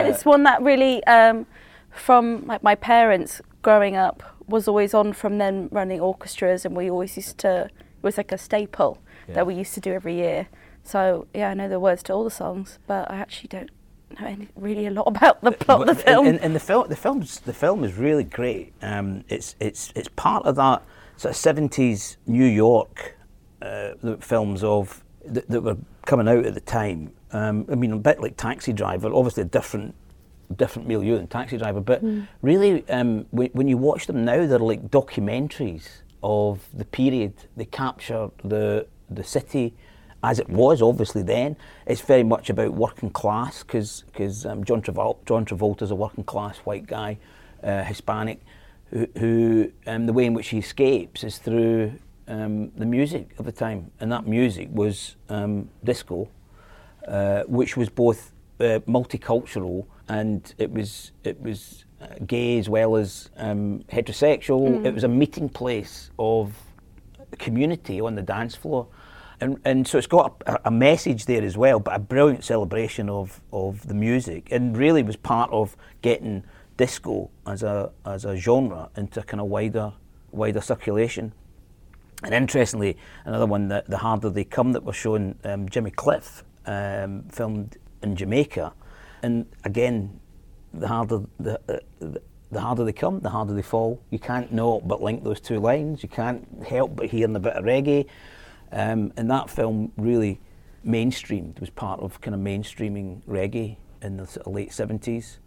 uh, 0.00 0.08
it's 0.08 0.24
one 0.24 0.44
that 0.44 0.62
really, 0.62 1.04
um, 1.04 1.46
from 1.90 2.46
like 2.46 2.62
my 2.62 2.74
parents 2.74 3.42
growing 3.60 3.96
up, 3.96 4.22
was 4.46 4.66
always 4.66 4.94
on 4.94 5.12
from 5.12 5.36
them 5.36 5.68
running 5.70 6.00
orchestras, 6.00 6.64
and 6.64 6.74
we 6.74 6.90
always 6.90 7.16
used 7.16 7.36
to. 7.38 7.66
It 7.66 8.02
was 8.02 8.16
like 8.16 8.32
a 8.32 8.38
staple 8.38 8.98
yeah. 9.28 9.34
that 9.34 9.46
we 9.46 9.54
used 9.54 9.74
to 9.74 9.80
do 9.80 9.92
every 9.92 10.14
year. 10.14 10.48
So 10.84 11.26
yeah, 11.34 11.50
I 11.50 11.54
know 11.54 11.68
the 11.68 11.78
words 11.78 12.02
to 12.04 12.14
all 12.14 12.24
the 12.24 12.30
songs, 12.30 12.78
but 12.86 13.10
I 13.10 13.16
actually 13.16 13.48
don't 13.48 13.70
know 14.18 14.26
any, 14.26 14.48
really 14.56 14.86
a 14.86 14.90
lot 14.90 15.06
about 15.06 15.42
the 15.42 15.52
plot 15.52 15.82
of 15.82 15.96
the 15.96 16.02
film. 16.02 16.26
And, 16.26 16.54
the 16.54 16.60
film, 16.60 16.88
the 16.88 16.96
film's 16.96 17.40
the 17.40 17.52
film 17.52 17.84
is 17.84 17.94
really 17.94 18.24
great. 18.24 18.72
Um, 18.80 19.24
it's 19.28 19.54
it's 19.60 19.92
it's 19.94 20.08
part 20.16 20.46
of 20.46 20.56
that 20.56 20.82
sort 21.16 21.30
of 21.30 21.36
seventies 21.36 22.16
New 22.26 22.44
York 22.44 23.16
uh, 23.62 23.92
films 24.20 24.62
of 24.62 25.02
that, 25.24 25.48
that, 25.48 25.60
were 25.62 25.76
coming 26.04 26.28
out 26.28 26.44
at 26.44 26.54
the 26.54 26.60
time. 26.60 27.12
Um, 27.32 27.66
I 27.70 27.74
mean, 27.74 27.92
a 27.92 27.98
bit 27.98 28.20
like 28.20 28.36
Taxi 28.36 28.72
Driver, 28.72 29.12
obviously 29.12 29.42
a 29.42 29.46
different 29.46 29.94
different 30.54 30.86
milieu 30.86 31.16
than 31.16 31.26
Taxi 31.26 31.58
Driver, 31.58 31.80
but 31.80 32.04
mm. 32.04 32.26
really, 32.40 32.88
um, 32.88 33.26
when, 33.30 33.48
when 33.48 33.66
you 33.66 33.76
watch 33.76 34.06
them 34.06 34.24
now, 34.24 34.46
they're 34.46 34.60
like 34.60 34.88
documentaries 34.90 35.88
of 36.22 36.64
the 36.72 36.84
period. 36.84 37.34
They 37.56 37.64
capture 37.64 38.30
the 38.44 38.86
the 39.10 39.24
city 39.24 39.74
as 40.22 40.38
it 40.38 40.48
was 40.48 40.82
obviously 40.82 41.22
then. 41.22 41.56
It's 41.86 42.00
very 42.00 42.24
much 42.24 42.50
about 42.50 42.74
working 42.74 43.10
class 43.10 43.62
because 43.62 44.46
um, 44.46 44.64
John, 44.64 44.82
Travolta 44.82 45.24
John 45.26 45.44
Travolta's 45.44 45.90
a 45.90 45.94
working 45.94 46.24
class 46.24 46.58
white 46.58 46.86
guy, 46.86 47.18
uh, 47.62 47.84
Hispanic, 47.84 48.40
who, 48.90 49.06
who 49.18 49.72
um, 49.86 50.06
the 50.06 50.12
way 50.12 50.26
in 50.26 50.34
which 50.34 50.48
he 50.48 50.58
escapes 50.58 51.24
is 51.24 51.38
through 51.38 51.92
um, 52.28 52.70
the 52.72 52.86
music 52.86 53.34
of 53.38 53.44
the 53.44 53.52
time, 53.52 53.90
and 54.00 54.10
that 54.12 54.26
music 54.26 54.68
was 54.72 55.16
um, 55.28 55.68
disco, 55.84 56.28
uh, 57.06 57.42
which 57.44 57.76
was 57.76 57.88
both 57.88 58.32
uh, 58.60 58.80
multicultural 58.86 59.86
and 60.08 60.54
it 60.58 60.70
was 60.70 61.12
it 61.24 61.40
was 61.40 61.84
uh, 62.00 62.06
gay 62.26 62.58
as 62.58 62.68
well 62.68 62.96
as 62.96 63.30
um, 63.36 63.84
heterosexual. 63.90 64.68
Mm. 64.68 64.86
It 64.86 64.94
was 64.94 65.04
a 65.04 65.08
meeting 65.08 65.48
place 65.48 66.10
of 66.18 66.54
community 67.38 68.00
on 68.00 68.14
the 68.14 68.22
dance 68.22 68.54
floor. 68.54 68.86
And, 69.40 69.60
and 69.66 69.86
so 69.86 69.98
it's 69.98 70.06
got 70.06 70.42
a, 70.46 70.68
a, 70.68 70.70
message 70.70 71.26
there 71.26 71.42
as 71.42 71.58
well, 71.58 71.78
but 71.78 71.94
a 71.94 71.98
brilliant 71.98 72.42
celebration 72.42 73.10
of, 73.10 73.42
of 73.52 73.86
the 73.86 73.92
music, 73.92 74.48
and 74.50 74.74
really 74.74 75.02
was 75.02 75.16
part 75.16 75.50
of 75.52 75.76
getting 76.00 76.42
disco 76.76 77.30
as 77.46 77.62
a 77.62 77.90
as 78.04 78.24
a 78.24 78.36
genre 78.36 78.90
into 78.96 79.22
kind 79.22 79.40
of 79.40 79.46
wider 79.46 79.92
wider 80.32 80.60
circulation. 80.60 81.32
And 82.22 82.34
interestingly, 82.34 82.96
another 83.24 83.46
one 83.46 83.68
that 83.68 83.88
the 83.88 83.98
harder 83.98 84.30
they 84.30 84.44
come 84.44 84.72
that 84.72 84.84
was 84.84 84.96
shown, 84.96 85.38
um, 85.44 85.68
Jimmy 85.68 85.90
Cliff 85.90 86.44
um, 86.64 87.24
filmed 87.30 87.76
in 88.02 88.16
Jamaica, 88.16 88.72
and 89.22 89.46
again, 89.64 90.18
the 90.72 90.88
harder 90.88 91.22
the, 91.38 91.60
uh, 91.68 91.78
the 92.00 92.22
the 92.50 92.60
harder 92.60 92.84
they 92.84 92.92
come, 92.92 93.20
the 93.20 93.30
harder 93.30 93.54
they 93.54 93.62
fall. 93.62 94.00
You 94.10 94.18
can't 94.18 94.52
not 94.52 94.86
but 94.86 95.02
link 95.02 95.24
those 95.24 95.40
two 95.40 95.58
lines. 95.58 96.02
You 96.02 96.08
can't 96.08 96.46
help 96.66 96.96
but 96.96 97.06
hearing 97.06 97.34
a 97.36 97.40
bit 97.40 97.54
of 97.54 97.64
reggae. 97.64 98.06
Um, 98.72 99.12
and 99.16 99.30
that 99.30 99.50
film 99.50 99.92
really 99.96 100.40
mainstreamed, 100.86 101.60
was 101.60 101.70
part 101.70 102.00
of 102.00 102.20
kind 102.20 102.34
of 102.34 102.40
mainstreaming 102.40 103.22
reggae 103.24 103.76
in 104.02 104.16
the 104.16 104.42
late 104.46 104.70
70s. 104.70 105.38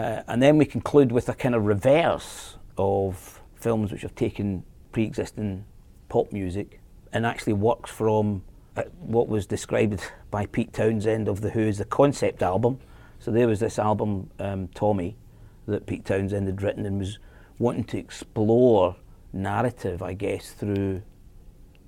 Uh, 0.00 0.22
and 0.28 0.42
then 0.42 0.56
we 0.56 0.64
conclude 0.64 1.12
with 1.12 1.28
a 1.28 1.34
kind 1.34 1.54
of 1.54 1.66
reverse 1.66 2.56
of 2.78 3.42
films 3.56 3.92
which 3.92 4.00
have 4.00 4.14
taken 4.14 4.64
pre 4.92 5.04
existing 5.04 5.62
pop 6.08 6.32
music 6.32 6.80
and 7.12 7.26
actually 7.26 7.52
works 7.52 7.90
from 7.90 8.42
uh, 8.78 8.84
what 8.98 9.28
was 9.28 9.44
described 9.44 10.00
by 10.30 10.46
Pete 10.46 10.72
Townshend 10.72 11.28
of 11.28 11.42
The 11.42 11.50
Who 11.50 11.68
as 11.68 11.76
the 11.76 11.84
concept 11.84 12.42
album. 12.42 12.78
So 13.18 13.30
there 13.30 13.46
was 13.46 13.60
this 13.60 13.78
album, 13.78 14.30
um, 14.38 14.68
Tommy, 14.68 15.18
that 15.66 15.84
Pete 15.84 16.06
Townshend 16.06 16.46
had 16.46 16.62
written 16.62 16.86
and 16.86 16.98
was 16.98 17.18
wanting 17.58 17.84
to 17.84 17.98
explore 17.98 18.96
narrative, 19.34 20.02
I 20.02 20.14
guess, 20.14 20.52
through 20.52 21.02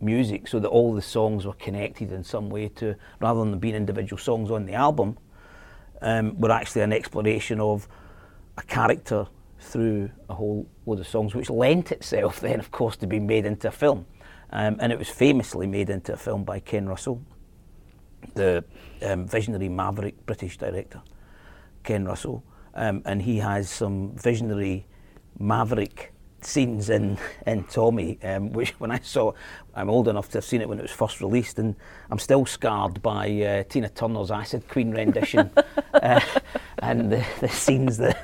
music 0.03 0.49
so 0.49 0.61
that 0.61 0.69
all 0.69 0.93
the 0.93 1.01
songs 1.01 1.47
were 1.47 1.55
connected 1.55 2.13
in 2.13 2.25
some 2.25 2.51
way 2.51 2.69
to, 2.69 2.95
rather 3.21 3.41
than 3.41 3.59
being 3.59 3.75
individual 3.75 4.19
songs 4.19 4.51
on 4.51 4.67
the 4.67 4.75
album, 4.75 5.17
um, 6.03 6.39
were 6.39 6.51
actually 6.51 6.83
an 6.83 6.93
exploration 6.93 7.59
of 7.59 7.89
a 8.57 8.63
character 8.63 9.27
through 9.59 10.11
a 10.29 10.35
whole 10.35 10.67
load 10.87 11.01
of 11.01 11.07
songs, 11.07 11.35
which 11.35 11.51
lent 11.51 11.93
itself 11.93 12.41
then, 12.47 12.61
of 12.61 12.71
course, 12.71 12.97
to 12.97 13.07
being 13.07 13.27
made 13.27 13.47
into 13.47 13.69
a 13.69 13.73
film. 13.73 14.07
Um, 14.51 14.77
and 14.81 14.93
it 14.93 14.99
was 14.99 15.09
famously 15.09 15.67
made 15.67 15.89
into 15.89 16.13
a 16.13 16.17
film 16.17 16.45
by 16.45 16.61
Ken 16.61 16.87
Russell, 16.87 17.23
the 18.35 18.65
um, 19.03 19.27
visionary 19.27 19.69
maverick 19.69 20.27
British 20.27 20.59
director, 20.59 21.01
Ken 21.85 22.05
Russell. 22.05 22.45
Um, 22.75 23.03
and 23.05 23.23
he 23.23 23.39
has 23.39 23.71
some 23.71 24.13
visionary 24.15 24.87
maverick 25.39 26.13
scenes 26.45 26.91
in, 26.91 27.17
in 27.47 27.65
Tommy, 27.65 28.19
um, 28.23 28.53
which 28.53 28.79
when 28.81 28.91
I 28.91 28.99
saw, 29.01 29.33
I'm 29.75 29.89
old 29.89 30.09
enough 30.09 30.29
to 30.31 30.39
have 30.39 30.45
seen 30.45 30.61
it 30.61 30.69
when 30.69 30.79
it 30.79 30.83
was 30.83 30.91
first 30.91 31.21
released, 31.21 31.59
and 31.59 31.75
I'm 32.11 32.19
still 32.19 32.45
scarred 32.45 33.01
by 33.01 33.31
uh, 33.43 33.63
Tina 33.65 33.89
Turner's 33.89 34.31
Acid 34.31 34.69
Queen 34.69 34.91
rendition 34.91 35.51
uh, 35.95 36.21
and 36.81 37.11
the, 37.11 37.25
the 37.41 37.49
scenes 37.49 37.97
that. 37.99 38.23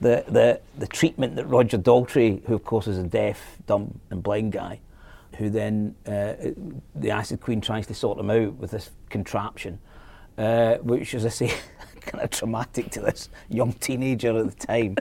The, 0.00 0.24
the, 0.28 0.60
the 0.78 0.86
treatment 0.86 1.36
that 1.36 1.46
Roger 1.46 1.76
Daltrey, 1.76 2.44
who 2.46 2.54
of 2.54 2.64
course 2.64 2.86
is 2.86 2.98
a 2.98 3.02
deaf, 3.02 3.56
dumb, 3.66 4.00
and 4.10 4.22
blind 4.22 4.52
guy, 4.52 4.80
who 5.36 5.50
then 5.50 5.94
uh, 6.06 6.34
the 6.94 7.10
Acid 7.10 7.40
Queen 7.40 7.60
tries 7.60 7.86
to 7.88 7.94
sort 7.94 8.18
him 8.18 8.30
out 8.30 8.54
with 8.54 8.70
this 8.70 8.90
contraption, 9.08 9.78
uh, 10.36 10.76
which, 10.76 11.14
as 11.14 11.26
I 11.26 11.28
say, 11.28 11.52
kind 12.00 12.24
of 12.24 12.30
traumatic 12.30 12.90
to 12.92 13.00
this 13.00 13.28
young 13.48 13.72
teenager 13.74 14.36
at 14.38 14.46
the 14.46 14.66
time. 14.66 14.96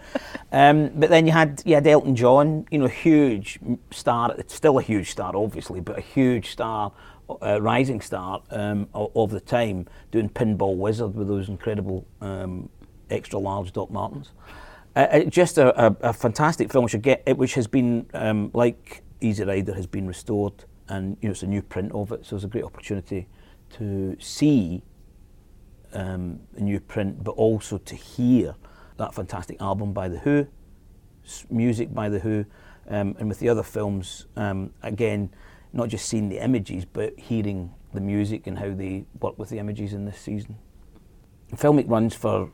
um, 0.52 0.90
but 0.96 1.10
then 1.10 1.26
you 1.26 1.32
had 1.32 1.62
you 1.66 1.76
had 1.76 1.88
Elton 1.88 2.16
John, 2.16 2.68
you 2.70 2.80
know, 2.80 2.88
huge 2.88 3.60
star, 3.92 4.36
still 4.48 4.78
a 4.78 4.82
huge 4.82 5.12
star, 5.12 5.36
obviously, 5.36 5.80
but 5.80 5.98
a 5.98 6.02
huge 6.02 6.52
star, 6.52 6.92
uh, 7.42 7.62
rising 7.62 8.02
star 8.02 8.42
um, 8.52 8.88
of, 8.94 9.32
the 9.32 9.40
time, 9.40 9.88
doing 10.12 10.30
Pinball 10.30 10.76
Wizard 10.76 11.16
with 11.16 11.28
those 11.28 11.50
incredible 11.50 12.06
um, 12.22 12.70
extra 13.10 13.40
large 13.40 13.74
Doc 13.74 13.90
Martens. 13.90 14.32
Uh, 14.98 15.08
uh 15.12 15.24
just 15.26 15.60
a, 15.60 15.86
a, 15.86 15.96
a, 16.02 16.14
fantastic 16.14 16.72
film, 16.72 16.84
which, 16.84 16.96
again, 16.96 17.20
which 17.36 17.54
has 17.54 17.68
been 17.68 18.08
um, 18.16 18.50
like 18.56 19.04
Easy 19.22 19.44
Rider 19.44 19.76
has 19.76 19.86
been 19.86 20.08
restored, 20.08 20.66
and 20.90 21.18
you 21.22 21.30
know 21.30 21.34
it's 21.34 21.44
a 21.44 21.48
new 21.48 21.62
print 21.62 21.92
of 21.92 22.12
it, 22.12 22.26
so 22.26 22.36
it's 22.36 22.46
a 22.46 22.48
great 22.48 22.64
opportunity 22.64 23.28
to 23.78 24.18
see 24.20 24.82
um, 25.94 26.40
a 26.56 26.62
new 26.62 26.80
print, 26.80 27.24
but 27.24 27.34
also 27.34 27.78
to 27.78 27.96
hear 27.96 28.56
that 28.98 29.14
fantastic 29.14 29.62
album 29.62 29.94
by 29.94 30.08
The 30.08 30.18
Who, 30.18 30.48
music 31.52 31.94
by 31.94 32.10
The 32.10 32.20
Who, 32.20 32.46
um, 32.90 33.16
and 33.20 33.30
with 33.30 33.38
the 33.38 33.50
other 33.50 33.62
films, 33.62 34.26
um, 34.36 34.74
again, 34.82 35.30
not 35.74 35.90
just 35.90 36.10
seeing 36.10 36.28
the 36.28 36.44
images, 36.44 36.86
but 36.86 37.20
hearing 37.20 37.72
the 37.94 38.02
music 38.02 38.48
and 38.48 38.58
how 38.58 38.74
they 38.74 39.06
work 39.20 39.38
with 39.38 39.50
the 39.50 39.60
images 39.60 39.94
in 39.94 40.06
this 40.06 40.20
season. 40.20 40.58
Filmic 41.56 41.88
runs 41.88 42.16
for 42.16 42.52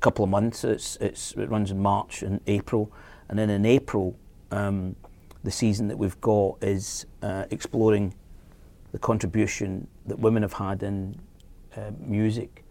couple 0.00 0.24
of 0.24 0.30
months. 0.30 0.64
It's, 0.64 0.96
it's, 0.96 1.32
it 1.32 1.48
runs 1.48 1.70
in 1.70 1.80
March 1.80 2.22
and 2.22 2.40
April, 2.46 2.92
and 3.28 3.38
then 3.38 3.50
in 3.50 3.64
April, 3.64 4.16
um, 4.50 4.96
the 5.44 5.50
season 5.50 5.88
that 5.88 5.96
we've 5.96 6.20
got 6.20 6.62
is 6.62 7.06
uh, 7.22 7.44
exploring 7.50 8.14
the 8.92 8.98
contribution 8.98 9.86
that 10.06 10.18
women 10.18 10.42
have 10.42 10.52
had 10.54 10.82
in 10.82 11.18
uh, 11.76 11.90
music, 11.98 12.64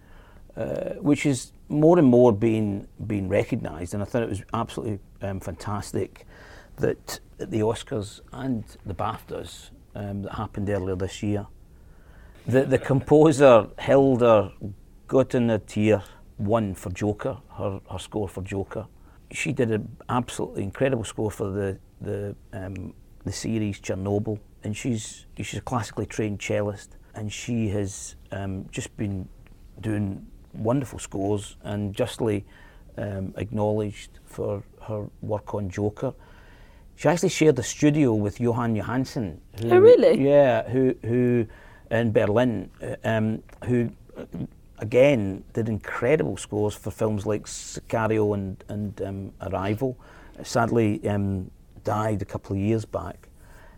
uh, 0.58 0.96
which 0.96 1.26
is 1.26 1.54
more 1.70 1.98
and 1.98 2.08
more 2.08 2.34
being 2.34 2.88
being 3.08 3.30
recognised. 3.30 3.94
And 3.94 4.04
I 4.04 4.06
thought 4.06 4.24
it 4.24 4.30
was 4.30 4.44
absolutely 4.54 5.00
um, 5.22 5.40
fantastic 5.40 6.26
that 6.78 7.20
the 7.38 7.60
Oscars 7.60 8.22
and 8.34 8.64
the 8.86 8.94
BAFTAs 8.94 9.70
um, 9.96 10.24
that 10.24 10.34
happened 10.34 10.70
earlier 10.70 10.96
this 10.96 11.24
year, 11.24 11.48
the, 12.46 12.66
the 12.66 12.78
composer 12.78 13.68
Hildur 13.80 14.52
Guðnadóttir 15.08 16.04
won 16.40 16.74
for 16.74 16.90
Joker, 16.92 17.38
her, 17.58 17.80
her 17.92 18.00
score 18.00 18.28
for 18.28 18.42
Joker. 18.42 18.88
She 19.32 19.52
did 19.52 19.72
an 19.72 19.96
absolutely 20.08 20.64
incredible 20.64 21.04
score 21.04 21.30
for 21.30 21.52
the 21.52 21.78
the 22.02 22.36
um, 22.54 22.94
the 23.26 23.32
series 23.32 23.80
Chernobyl, 23.80 24.40
and 24.64 24.76
she's 24.76 25.28
she's 25.38 25.60
a 25.60 25.62
classically 25.62 26.06
trained 26.06 26.40
cellist 26.40 26.90
and 27.16 27.32
she 27.32 27.68
has 27.70 28.16
um, 28.32 28.66
just 28.72 28.96
been 28.98 29.28
doing 29.82 30.26
wonderful 30.54 31.00
scores 31.00 31.58
and 31.64 31.94
justly 31.94 32.46
um, 32.98 33.34
acknowledged 33.38 34.20
for 34.26 34.64
her 34.82 35.06
work 35.22 35.54
on 35.54 35.70
Joker. 35.70 36.14
She 36.96 37.08
actually 37.08 37.30
shared 37.30 37.56
the 37.56 37.64
studio 37.64 38.14
with 38.14 38.40
Jóhann 38.40 38.82
Jóhannsson. 38.82 39.38
Who, 39.62 39.72
oh, 39.72 39.80
really? 39.80 40.22
Yeah, 40.22 40.68
who 40.70 40.96
who 41.04 41.46
in 41.92 42.12
Berlin, 42.12 42.70
uh, 42.82 42.96
um, 43.04 43.42
who 43.66 43.90
again 44.80 45.44
did 45.54 45.70
incredible 45.70 46.38
scores 46.38 46.76
for 46.76 46.92
films 46.92 47.26
like 47.26 47.46
Sicario 47.46 48.34
and 48.34 48.64
and 48.68 49.02
um, 49.02 49.32
Arrival. 49.42 49.98
Sadly, 50.44 51.06
um, 51.08 51.52
died 51.84 52.22
a 52.22 52.26
couple 52.26 52.56
of 52.56 52.62
years 52.62 52.86
back. 52.86 53.30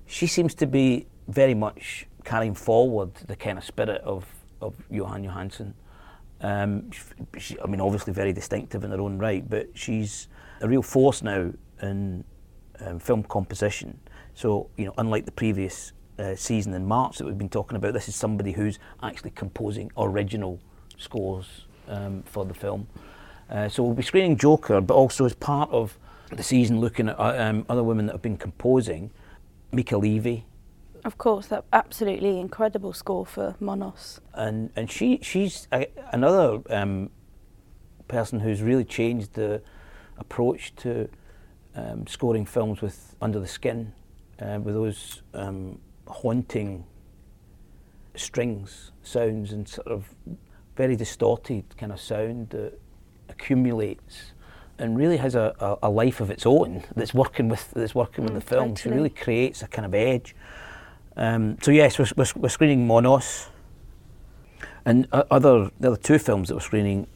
She 0.05 0.27
seems 0.27 0.53
to 0.55 0.67
be 0.67 1.07
very 1.27 1.53
much 1.53 2.07
carrying 2.23 2.53
forward 2.53 3.13
the 3.27 3.35
kind 3.35 3.57
of 3.57 3.63
spirit 3.63 4.01
of, 4.01 4.25
of 4.61 4.75
Jóhann 4.91 5.25
Jóhannsson. 5.25 5.73
Um, 6.41 6.91
she, 7.37 7.59
I 7.59 7.67
mean, 7.67 7.81
obviously 7.81 8.13
very 8.13 8.33
distinctive 8.33 8.83
in 8.83 8.91
her 8.91 8.99
own 8.99 9.17
right, 9.17 9.47
but 9.47 9.69
she's 9.73 10.27
a 10.61 10.67
real 10.67 10.81
force 10.81 11.21
now 11.21 11.51
in 11.81 12.23
um, 12.79 12.99
film 12.99 13.23
composition. 13.23 13.99
So, 14.33 14.69
you 14.77 14.85
know, 14.85 14.93
unlike 14.97 15.25
the 15.25 15.31
previous 15.31 15.93
uh, 16.19 16.35
season 16.35 16.73
in 16.73 16.85
March 16.85 17.17
that 17.17 17.25
we've 17.25 17.37
been 17.37 17.49
talking 17.49 17.77
about, 17.77 17.93
this 17.93 18.07
is 18.07 18.15
somebody 18.15 18.51
who's 18.51 18.79
actually 19.03 19.31
composing 19.31 19.91
original 19.97 20.59
scores 21.01 21.65
um, 21.87 22.23
for 22.23 22.45
the 22.45 22.53
film. 22.53 22.87
Uh, 23.49 23.67
so 23.67 23.83
we'll 23.83 23.93
be 23.93 24.03
screening 24.03 24.37
Joker, 24.37 24.79
but 24.79 24.93
also 24.93 25.25
as 25.25 25.33
part 25.33 25.69
of 25.71 25.97
the 26.29 26.43
season 26.43 26.79
looking 26.79 27.09
at 27.09 27.19
uh, 27.19 27.35
um, 27.37 27.65
other 27.67 27.83
women 27.83 28.05
that 28.05 28.13
have 28.13 28.21
been 28.21 28.37
composing. 28.37 29.11
Mica 29.73 29.97
Levi, 29.97 30.41
of 31.03 31.17
course, 31.17 31.47
that 31.47 31.65
absolutely 31.73 32.39
incredible 32.39 32.93
score 32.93 33.25
for 33.25 33.55
Monos. 33.59 34.21
And 34.33 34.69
and 34.75 34.89
she 34.89 35.19
she's 35.21 35.67
a, 35.71 35.87
another 36.11 36.61
um, 36.69 37.09
person 38.07 38.39
who's 38.39 38.61
really 38.61 38.83
changed 38.83 39.33
the 39.33 39.61
approach 40.17 40.75
to 40.77 41.09
um, 41.75 42.05
scoring 42.05 42.45
films 42.45 42.81
with 42.81 43.15
Under 43.21 43.39
the 43.39 43.47
Skin, 43.47 43.93
uh, 44.39 44.59
with 44.61 44.75
those 44.75 45.23
um, 45.33 45.79
haunting 46.07 46.85
strings, 48.15 48.91
sounds, 49.01 49.53
and 49.53 49.67
sort 49.67 49.87
of 49.87 50.13
very 50.75 50.95
distorted 50.95 51.63
kind 51.77 51.91
of 51.91 51.99
sound 51.99 52.49
that 52.49 52.79
accumulates 53.29 54.33
and 54.77 54.97
really 54.97 55.17
has 55.17 55.35
a, 55.35 55.53
a, 55.59 55.87
a 55.87 55.89
life 55.89 56.21
of 56.21 56.29
its 56.29 56.45
own 56.45 56.83
that's 56.95 57.13
working 57.13 57.47
with 57.47 57.71
that's 57.71 57.95
working 57.95 58.25
mm, 58.25 58.33
with 58.33 58.43
the 58.43 58.49
film. 58.49 58.69
Totally. 58.69 58.81
She 58.81 58.89
really 58.89 59.09
creates 59.09 59.61
a 59.61 59.67
kind 59.67 59.85
of 59.85 59.93
edge. 59.93 60.35
Um, 61.15 61.57
so 61.61 61.71
yes, 61.71 61.99
we're, 61.99 62.07
we're, 62.15 62.25
we're, 62.35 62.49
screening 62.49 62.87
Monos, 62.87 63.49
and 64.85 65.07
other 65.11 65.69
the 65.79 65.89
other 65.89 65.97
two 65.97 66.17
films 66.17 66.47
that 66.47 66.55
we're 66.55 66.61
screening 66.61 67.07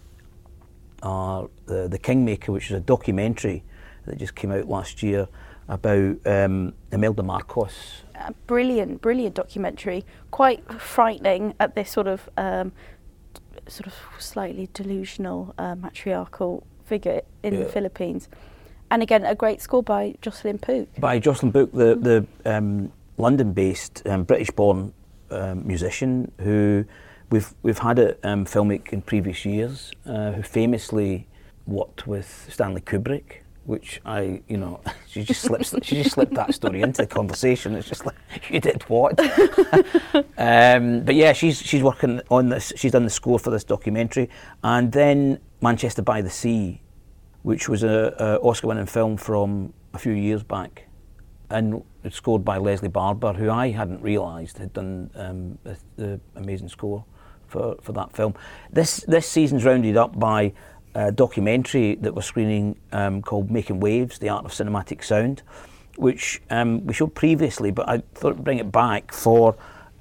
are 1.02 1.50
the 1.66 1.88
the 1.88 1.98
Kingmaker, 1.98 2.52
which 2.52 2.66
is 2.66 2.78
a 2.78 2.82
documentary 2.82 3.64
that 4.06 4.18
just 4.18 4.36
came 4.36 4.52
out 4.52 4.68
last 4.68 5.02
year 5.02 5.28
about 5.68 6.16
um, 6.28 6.74
Imelda 6.92 7.24
Marcos. 7.24 8.04
A 8.16 8.34
brilliant, 8.48 9.02
brilliant 9.02 9.36
documentary. 9.36 10.06
Quite 10.32 10.64
frightening 10.80 11.56
at 11.60 11.76
this 11.76 11.90
sort 11.90 12.08
of 12.08 12.30
um, 12.38 12.72
sort 13.68 13.88
of 13.88 13.94
slightly 14.20 14.70
delusional 14.74 15.54
uh, 15.58 15.76
matriarchal 15.76 16.66
figure 16.86 17.22
in 17.44 17.54
yeah. 17.54 17.60
the 17.62 17.66
Philippines. 17.66 18.30
And 18.92 19.02
again, 19.02 19.26
a 19.26 19.36
great 19.36 19.62
score 19.62 19.84
by 19.84 20.16
Jocelyn 20.22 20.60
Pook. 20.60 20.88
By 21.00 21.20
Jocelyn 21.20 21.52
Pook, 21.52 21.72
the 21.72 21.96
the 21.96 22.28
um, 22.46 22.92
London-based 23.18 24.04
um, 24.06 24.24
British-born 24.24 24.94
um, 25.32 25.66
musician 25.66 26.32
who 26.40 26.86
we've 27.32 27.54
we've 27.64 27.80
had 27.80 28.00
at 28.00 28.20
um, 28.24 28.46
Filmic 28.46 28.94
in 28.94 29.02
previous 29.02 29.46
years, 29.46 29.92
uh, 30.06 30.34
who 30.34 30.44
famously 30.44 31.28
worked 31.66 32.06
with 32.06 32.48
Stanley 32.52 32.82
Kubrick, 32.82 33.42
which 33.66 34.00
I, 34.06 34.42
you 34.48 34.58
know, 34.58 34.80
she 35.08 35.24
just 35.24 35.42
slips 35.42 35.74
she 35.84 36.02
just 36.02 36.12
slipped 36.12 36.34
that 36.36 36.54
story 36.54 36.82
into 36.82 37.02
the 37.02 37.08
conversation. 37.08 37.76
It's 37.76 37.88
just 37.88 38.06
like 38.06 38.16
you 38.50 38.60
did 38.60 38.84
what? 38.84 39.20
um, 40.38 41.04
but 41.04 41.16
yeah, 41.16 41.34
she's 41.34 41.62
she's 41.62 41.84
working 41.84 42.22
on 42.30 42.50
this. 42.50 42.72
She's 42.76 42.92
done 42.92 43.04
the 43.04 43.10
score 43.10 43.40
for 43.40 43.50
this 43.50 43.64
documentary, 43.64 44.30
and 44.64 44.92
then 44.92 45.40
Manchester 45.62 46.02
by 46.02 46.22
the 46.22 46.30
Sea, 46.30 46.82
which 47.44 47.68
was 47.68 47.84
a, 47.84 48.16
a 48.20 48.40
Oscar-winning 48.40 48.86
film 48.86 49.18
from 49.18 49.74
a 49.94 49.98
few 49.98 50.14
years 50.14 50.44
back 50.44 50.88
and 51.50 51.84
it's 52.04 52.16
scored 52.16 52.44
by 52.44 52.58
Lesley 52.58 52.90
Barber, 52.90 53.34
who 53.34 53.50
I 53.50 53.70
hadn't 53.72 54.02
realised 54.02 54.58
had 54.58 54.74
done 54.74 55.10
um, 55.16 55.58
the, 55.64 55.78
the, 55.96 56.20
amazing 56.36 56.70
score 56.70 57.06
for, 57.48 57.76
for 57.82 57.92
that 57.94 58.14
film. 58.14 58.36
This 58.72 58.98
this 59.08 59.28
season's 59.28 59.66
rounded 59.66 59.98
up 59.98 60.20
by 60.20 60.54
documentary 61.12 61.96
that 61.96 62.16
we're 62.16 62.22
screening 62.22 62.78
um, 62.92 63.22
called 63.22 63.52
Making 63.52 63.80
Waves: 63.80 64.20
The 64.20 64.30
Art 64.30 64.46
of 64.46 64.52
Cinematic 64.52 65.04
Sound, 65.04 65.42
which 65.98 66.42
um, 66.50 66.86
we 66.86 66.94
showed 66.94 67.16
previously, 67.16 67.72
but 67.72 67.88
I 67.88 68.00
thought 68.14 68.34
I'd 68.34 68.44
bring 68.44 68.60
it 68.60 68.72
back 68.72 69.14
for 69.14 69.56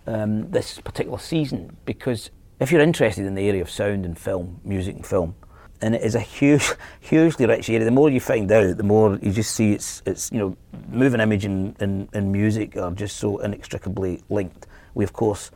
um, 0.06 0.50
this 0.50 0.80
particular 0.80 1.18
season 1.18 1.76
because 1.84 2.30
if 2.60 2.70
you're 2.70 2.80
interested 2.80 3.26
in 3.26 3.34
the 3.34 3.48
area 3.48 3.62
of 3.62 3.70
sound 3.70 4.04
and 4.04 4.18
film, 4.18 4.60
music 4.64 4.96
and 4.96 5.06
film, 5.06 5.34
and 5.80 5.94
it 5.94 6.02
is 6.02 6.14
a 6.14 6.20
huge, 6.20 6.72
hugely 7.00 7.46
rich 7.46 7.68
area. 7.68 7.84
The 7.84 7.90
more 7.90 8.08
you 8.08 8.20
find 8.20 8.50
out, 8.50 8.76
the 8.76 8.82
more 8.82 9.18
you 9.20 9.32
just 9.32 9.54
see 9.54 9.72
it's, 9.72 10.02
it's 10.06 10.30
you 10.32 10.38
know, 10.38 10.56
moving 10.88 11.20
image 11.20 11.44
and, 11.44 11.76
and, 11.80 12.08
and 12.12 12.32
music 12.32 12.76
are 12.76 12.90
just 12.92 13.16
so 13.16 13.38
inextricably 13.38 14.22
linked. 14.28 14.66
We, 14.94 15.04
of 15.04 15.12
course, 15.12 15.50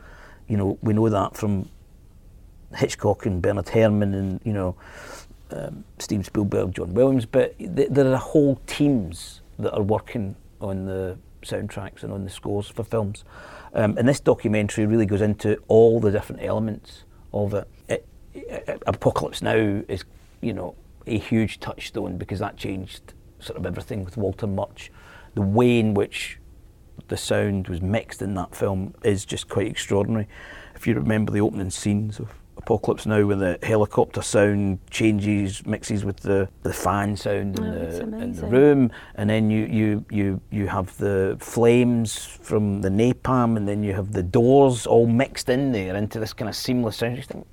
you 0.47 0.57
know, 0.57 0.77
we 0.81 0.93
know 0.93 1.09
that 1.09 1.35
from 1.35 1.69
Hitchcock 2.75 3.25
and 3.25 3.41
Bernard 3.41 3.69
Herrmann 3.69 4.13
and, 4.13 4.41
you 4.43 4.53
know, 4.53 4.75
um, 5.51 5.83
Steven 5.97 6.23
Spielberg, 6.23 6.73
John 6.73 6.93
Williams, 6.93 7.25
but 7.25 7.57
th- 7.57 7.89
there 7.89 8.11
are 8.11 8.17
whole 8.17 8.55
teams 8.67 9.41
that 9.57 9.73
are 9.73 9.81
working 9.81 10.35
on 10.61 10.85
the 10.85 11.17
soundtracks 11.41 12.03
and 12.03 12.11
on 12.11 12.23
the 12.23 12.29
scores 12.29 12.67
for 12.67 12.83
films. 12.83 13.23
Um, 13.73 13.97
and 13.97 14.07
this 14.07 14.19
documentary 14.19 14.85
really 14.85 15.05
goes 15.05 15.21
into 15.21 15.57
all 15.67 15.99
the 15.99 16.11
different 16.11 16.43
elements 16.43 17.03
of 17.33 17.53
it. 17.53 17.67
it, 17.87 18.07
it 18.33 18.83
Apocalypse 18.87 19.41
Now 19.41 19.83
is 19.87 20.03
you 20.41 20.53
know, 20.53 20.75
a 21.05 21.17
huge 21.17 21.59
touchstone 21.59 22.17
because 22.17 22.39
that 22.39 22.57
changed 22.57 23.13
sort 23.39 23.57
of 23.57 23.65
everything 23.65 24.03
with 24.03 24.17
Walter 24.17 24.47
Murch. 24.47 24.91
The 25.35 25.41
way 25.41 25.79
in 25.79 25.93
which 25.93 26.39
the 27.07 27.17
sound 27.17 27.67
was 27.67 27.81
mixed 27.81 28.21
in 28.21 28.35
that 28.35 28.55
film 28.55 28.93
is 29.03 29.25
just 29.25 29.47
quite 29.47 29.67
extraordinary. 29.67 30.27
If 30.75 30.87
you 30.87 30.93
remember 30.95 31.31
the 31.31 31.41
opening 31.41 31.69
scenes 31.69 32.19
of 32.19 32.31
Apocalypse 32.69 33.07
Now 33.07 33.25
when 33.25 33.39
the 33.39 33.57
helicopter 33.63 34.21
sound 34.21 34.77
changes, 34.91 35.65
mixes 35.65 36.05
with 36.05 36.17
the, 36.17 36.49
the 36.61 36.71
fan 36.71 37.17
sound 37.17 37.57
in, 37.57 37.65
Oh, 37.65 37.71
the, 37.71 38.01
in 38.01 38.35
the 38.35 38.45
room, 38.45 38.91
and 39.15 39.27
then 39.27 39.49
you, 39.49 39.65
you, 39.65 40.05
you, 40.11 40.41
you 40.51 40.67
have 40.67 40.95
the 40.97 41.35
flames 41.39 42.23
from 42.23 42.81
the 42.81 42.89
napalm, 42.89 43.57
and 43.57 43.67
then 43.67 43.81
you 43.81 43.93
have 43.93 44.13
the 44.13 44.21
doors 44.21 44.85
all 44.85 45.07
mixed 45.07 45.49
in 45.49 45.71
there 45.71 45.95
into 45.95 46.19
this 46.19 46.31
kind 46.31 46.47
of 46.47 46.55
seamless 46.55 46.97
sound. 46.97 47.17
You 47.17 47.23
think, 47.23 47.47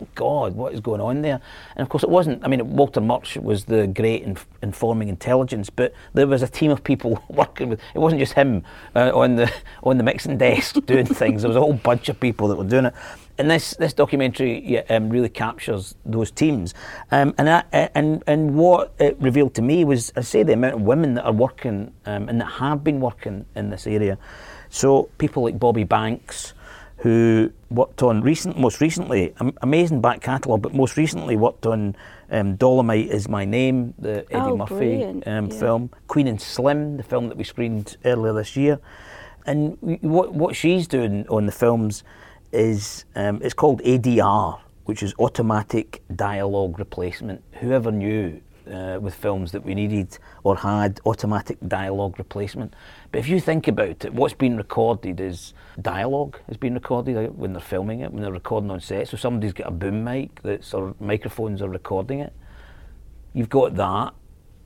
"My 0.00 0.06
God, 0.14 0.54
what 0.54 0.74
is 0.74 0.80
going 0.80 1.00
on 1.00 1.22
there? 1.22 1.40
And 1.76 1.82
of 1.82 1.88
course, 1.88 2.02
it 2.02 2.10
wasn't. 2.10 2.44
I 2.44 2.48
mean, 2.48 2.76
Walter 2.76 3.00
Murch 3.00 3.36
was 3.36 3.64
the 3.64 3.86
great 3.86 4.22
inf- 4.22 4.46
informing 4.62 5.08
intelligence, 5.08 5.70
but 5.70 5.92
there 6.14 6.26
was 6.26 6.42
a 6.42 6.48
team 6.48 6.70
of 6.70 6.82
people 6.84 7.22
working 7.28 7.68
with. 7.68 7.80
It 7.94 7.98
wasn't 7.98 8.20
just 8.20 8.34
him 8.34 8.64
uh, 8.94 9.10
on 9.14 9.36
the 9.36 9.52
on 9.82 9.98
the 9.98 10.04
mixing 10.04 10.38
desk 10.38 10.76
doing 10.86 11.06
things. 11.06 11.42
There 11.42 11.48
was 11.48 11.56
a 11.56 11.60
whole 11.60 11.74
bunch 11.74 12.08
of 12.08 12.20
people 12.20 12.48
that 12.48 12.56
were 12.56 12.64
doing 12.64 12.86
it. 12.86 12.94
And 13.38 13.48
this 13.48 13.74
this 13.78 13.92
documentary 13.92 14.60
yeah, 14.64 14.82
um, 14.90 15.10
really 15.10 15.28
captures 15.28 15.94
those 16.04 16.30
teams. 16.30 16.74
Um, 17.10 17.34
and 17.38 17.64
and 17.72 18.22
and 18.26 18.54
what 18.54 18.94
it 18.98 19.16
revealed 19.20 19.54
to 19.54 19.62
me 19.62 19.84
was, 19.84 20.12
I 20.16 20.22
say, 20.22 20.42
the 20.42 20.54
amount 20.54 20.74
of 20.74 20.82
women 20.82 21.14
that 21.14 21.24
are 21.24 21.32
working 21.32 21.92
um, 22.06 22.28
and 22.28 22.40
that 22.40 22.52
have 22.58 22.82
been 22.82 23.00
working 23.00 23.46
in 23.54 23.70
this 23.70 23.86
area. 23.86 24.18
So 24.70 25.04
people 25.18 25.44
like 25.44 25.58
Bobbi 25.58 25.88
Banks 25.88 26.54
who 26.98 27.52
worked 27.70 28.02
on 28.02 28.22
recent, 28.22 28.58
most 28.58 28.80
recently, 28.80 29.32
amazing 29.62 30.00
back 30.00 30.20
catalogue, 30.20 30.62
but 30.62 30.74
most 30.74 30.96
recently 30.96 31.36
worked 31.36 31.64
on 31.64 31.94
um, 32.30 32.56
Dolomite 32.56 33.08
is 33.08 33.28
My 33.28 33.44
Name, 33.44 33.94
the 33.98 34.26
Eddie 34.30 34.50
Oh, 34.50 34.56
Murphy 34.56 35.04
um, 35.04 35.22
yeah. 35.46 35.58
film, 35.58 35.90
Queen 36.08 36.26
and 36.26 36.40
Slim, 36.40 36.96
the 36.96 37.02
film 37.04 37.28
that 37.28 37.36
we 37.36 37.44
screened 37.44 37.96
earlier 38.04 38.32
this 38.32 38.56
year, 38.56 38.80
and 39.46 39.78
what 40.02 40.34
what 40.34 40.56
she's 40.56 40.86
doing 40.88 41.26
on 41.28 41.46
the 41.46 41.52
films 41.52 42.02
is 42.52 43.04
um, 43.14 43.40
it's 43.42 43.54
called 43.54 43.80
ADR, 43.82 44.58
which 44.84 45.02
is 45.02 45.14
automatic 45.20 46.02
dialogue 46.16 46.78
replacement. 46.78 47.42
Whoever 47.60 47.92
knew 47.92 48.40
uh, 48.70 48.98
with 49.00 49.14
films 49.14 49.52
that 49.52 49.64
we 49.64 49.74
needed 49.74 50.18
or 50.44 50.56
had 50.56 51.00
automatic 51.06 51.58
dialogue 51.66 52.18
replacement. 52.18 52.74
But 53.10 53.20
if 53.20 53.28
you 53.28 53.40
think 53.40 53.68
about 53.68 54.04
it, 54.04 54.12
what's 54.12 54.34
been 54.34 54.56
recorded 54.56 55.20
is 55.20 55.54
dialogue 55.80 56.38
has 56.48 56.56
been 56.56 56.74
recorded 56.74 57.36
when 57.36 57.52
they're 57.52 57.60
filming 57.60 58.00
it, 58.00 58.12
when 58.12 58.22
they're 58.22 58.32
recording 58.32 58.70
on 58.70 58.80
set. 58.80 59.08
So 59.08 59.16
somebody's 59.16 59.52
got 59.52 59.68
a 59.68 59.72
boom 59.72 60.04
mic 60.04 60.42
that's 60.42 60.74
or 60.74 60.94
microphones 61.00 61.62
are 61.62 61.68
recording 61.68 62.20
it. 62.20 62.32
You've 63.32 63.48
got 63.48 63.74
that. 63.76 64.14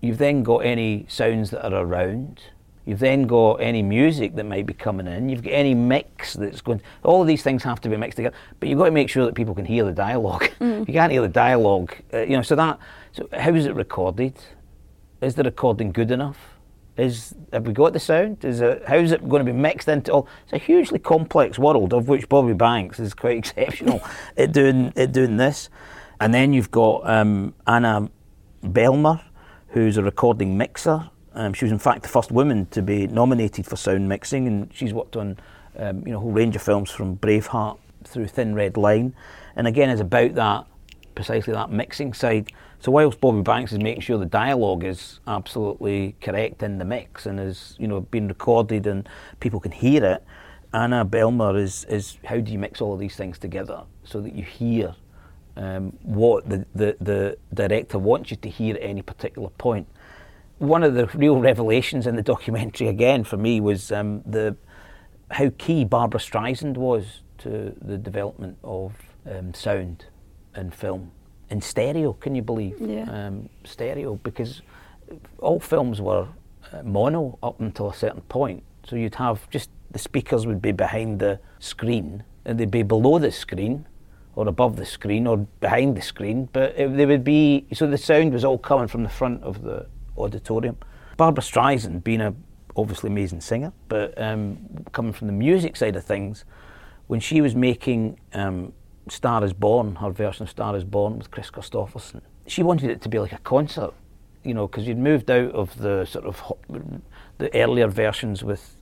You've 0.00 0.18
then 0.18 0.42
got 0.42 0.58
any 0.58 1.06
sounds 1.08 1.50
that 1.50 1.64
are 1.64 1.84
around. 1.84 2.40
You've 2.84 2.98
then 2.98 3.28
got 3.28 3.54
any 3.60 3.80
music 3.82 4.34
that 4.34 4.44
might 4.44 4.66
be 4.66 4.74
coming 4.74 5.06
in. 5.06 5.28
You've 5.28 5.44
got 5.44 5.52
any 5.52 5.72
mix 5.72 6.34
that's 6.34 6.60
going. 6.60 6.82
All 7.04 7.22
of 7.22 7.28
these 7.28 7.42
things 7.42 7.62
have 7.62 7.80
to 7.82 7.88
be 7.88 7.96
mixed 7.96 8.16
together. 8.16 8.34
But 8.58 8.68
you've 8.68 8.78
got 8.78 8.86
to 8.86 8.90
make 8.90 9.08
sure 9.08 9.24
that 9.24 9.36
people 9.36 9.54
can 9.54 9.64
hear 9.64 9.84
the 9.84 9.92
dialogue. 9.92 10.48
You 10.60 10.94
can't 10.94 11.12
hear 11.12 11.22
the 11.22 11.28
dialogue. 11.28 11.94
Uh, 12.12 12.22
you 12.22 12.36
know. 12.36 12.42
So 12.42 12.56
that. 12.56 12.78
So 13.12 13.28
how 13.30 13.54
is 13.54 13.66
it 13.66 13.74
recorded? 13.74 14.34
Is 15.20 15.34
the 15.34 15.42
recording 15.42 15.92
good 15.92 16.10
enough? 16.10 16.38
Is 16.96 17.34
have 17.52 17.66
we 17.66 17.74
got 17.74 17.92
the 17.92 18.00
sound? 18.00 18.42
Is 18.42 18.62
it 18.62 18.84
how 18.86 18.96
is 18.96 19.12
it 19.12 19.28
going 19.28 19.44
to 19.44 19.52
be 19.52 19.56
mixed 19.56 19.88
into 19.88 20.12
all? 20.12 20.28
It's 20.44 20.54
a 20.54 20.58
hugely 20.58 20.98
complex 20.98 21.58
world 21.58 21.92
of 21.92 22.08
which 22.08 22.26
Bobbi 22.28 22.56
Banks 22.56 22.98
is 22.98 23.12
quite 23.12 23.36
exceptional 23.56 24.02
at 24.36 24.52
doing 24.52 24.94
at 24.96 25.12
doing 25.12 25.36
this. 25.36 25.68
And 26.20 26.32
then 26.32 26.54
you've 26.54 26.70
got 26.70 27.08
um, 27.08 27.54
Anna 27.66 28.08
Behlmer, 28.64 29.22
who's 29.68 29.98
a 29.98 30.02
recording 30.02 30.56
mixer. 30.56 31.10
Um, 31.34 31.52
she 31.52 31.66
was 31.66 31.72
in 31.72 31.78
fact 31.78 32.02
the 32.02 32.08
first 32.08 32.30
woman 32.30 32.66
to 32.66 32.80
be 32.80 33.06
nominated 33.06 33.66
for 33.66 33.76
sound 33.76 34.08
mixing, 34.08 34.46
and 34.46 34.70
she's 34.72 34.94
worked 34.94 35.16
on 35.16 35.38
um, 35.76 36.06
you 36.06 36.12
know 36.12 36.18
a 36.18 36.20
whole 36.20 36.32
range 36.32 36.56
of 36.56 36.62
films 36.62 36.90
from 36.90 37.18
Braveheart 37.18 37.78
through 38.04 38.28
Thin 38.28 38.54
Red 38.54 38.78
Line, 38.78 39.14
and 39.54 39.66
again 39.66 39.90
is 39.90 40.00
about 40.00 40.34
that 40.36 40.66
precisely 41.14 41.52
that 41.52 41.70
mixing 41.70 42.14
side. 42.14 42.50
So 42.82 42.90
whilst 42.90 43.20
Bobbi 43.20 43.44
Banks 43.44 43.70
is 43.70 43.78
making 43.78 44.00
sure 44.00 44.18
the 44.18 44.26
dialogue 44.26 44.82
is 44.82 45.20
absolutely 45.28 46.16
correct 46.20 46.64
in 46.64 46.78
the 46.78 46.84
mix 46.84 47.26
and 47.26 47.38
is 47.38 47.76
you 47.78 47.86
know 47.86 48.00
being 48.00 48.26
recorded 48.26 48.88
and 48.88 49.08
people 49.38 49.60
can 49.60 49.70
hear 49.70 50.04
it, 50.04 50.24
Anna 50.74 51.06
Behlmer 51.06 51.56
is 51.56 51.84
is 51.84 52.18
how 52.24 52.40
do 52.40 52.50
you 52.50 52.58
mix 52.58 52.80
all 52.80 52.92
of 52.92 52.98
these 52.98 53.14
things 53.14 53.38
together 53.38 53.84
so 54.02 54.20
that 54.20 54.34
you 54.34 54.42
hear 54.42 54.96
um, 55.56 55.96
what 56.02 56.48
the, 56.48 56.66
the 56.74 56.96
the 57.00 57.38
director 57.54 58.00
wants 58.00 58.32
you 58.32 58.36
to 58.38 58.48
hear 58.48 58.74
at 58.74 58.82
any 58.82 59.00
particular 59.00 59.50
point. 59.50 59.86
One 60.58 60.82
of 60.82 60.94
the 60.94 61.06
real 61.14 61.38
revelations 61.38 62.08
in 62.08 62.16
the 62.16 62.22
documentary 62.22 62.88
again 62.88 63.22
for 63.22 63.36
me 63.36 63.60
was 63.60 63.92
um, 63.92 64.22
the 64.26 64.56
how 65.30 65.52
key 65.56 65.84
Barbra 65.84 66.18
Streisand 66.18 66.76
was 66.76 67.20
to 67.38 67.76
the 67.80 67.96
development 67.96 68.58
of 68.64 68.94
um, 69.24 69.54
sound 69.54 70.06
and 70.52 70.74
film 70.74 71.12
in 71.52 71.60
stereo. 71.60 72.14
Can 72.14 72.34
you 72.34 72.42
believe? 72.42 72.80
Yeah. 72.80 73.04
Um, 73.04 73.48
stereo 73.64 74.16
because 74.16 74.62
all 75.38 75.60
films 75.60 76.00
were 76.00 76.26
uh, 76.72 76.82
mono 76.82 77.38
up 77.42 77.60
until 77.60 77.90
a 77.90 77.94
certain 77.94 78.22
point. 78.22 78.62
So 78.84 78.96
you'd 78.96 79.14
have 79.14 79.48
just 79.50 79.70
the 79.90 79.98
speakers 79.98 80.46
would 80.46 80.62
be 80.62 80.72
behind 80.72 81.20
the 81.20 81.38
screen 81.60 82.24
and 82.44 82.58
they'd 82.58 82.70
be 82.70 82.82
below 82.82 83.18
the 83.18 83.30
screen 83.30 83.86
or 84.34 84.48
above 84.48 84.76
the 84.76 84.86
screen 84.86 85.26
or 85.26 85.36
behind 85.60 85.96
the 85.96 86.00
screen, 86.00 86.48
but 86.52 86.74
it, 86.76 86.96
they 86.96 87.04
would 87.04 87.22
be 87.22 87.66
so 87.74 87.86
the 87.86 87.98
sound 87.98 88.32
was 88.32 88.44
all 88.44 88.58
coming 88.58 88.88
from 88.88 89.02
the 89.02 89.10
front 89.10 89.42
of 89.42 89.62
the 89.62 89.86
auditorium. 90.16 90.76
Barbra 91.18 91.42
Streisand, 91.42 92.02
being 92.02 92.22
a 92.22 92.34
obviously 92.74 93.10
amazing 93.10 93.42
singer, 93.42 93.70
but 93.88 94.18
um, 94.20 94.56
coming 94.92 95.12
from 95.12 95.26
the 95.26 95.32
music 95.34 95.76
side 95.76 95.94
of 95.94 96.04
things, 96.04 96.46
when 97.08 97.20
she 97.20 97.42
was 97.42 97.54
making 97.54 98.18
um, 98.32 98.72
Star 99.08 99.44
Is 99.44 99.52
Born, 99.52 99.96
her 99.96 100.10
version 100.10 100.44
of 100.44 100.50
Star 100.50 100.76
Is 100.76 100.84
Born 100.84 101.18
with 101.18 101.30
Kris 101.30 101.50
Kristofferson, 101.50 102.20
she 102.46 102.62
wanted 102.62 102.90
it 102.90 103.00
to 103.02 103.08
be 103.08 103.18
like 103.18 103.32
a 103.32 103.38
concert, 103.38 103.92
you 104.42 104.54
know, 104.54 104.66
because 104.66 104.86
you'd 104.86 104.98
moved 104.98 105.30
out 105.30 105.52
of 105.52 105.76
the 105.78 106.04
sort 106.04 106.24
of 106.24 106.42
the 107.38 107.54
earlier 107.54 107.88
versions 107.88 108.42
with 108.42 108.76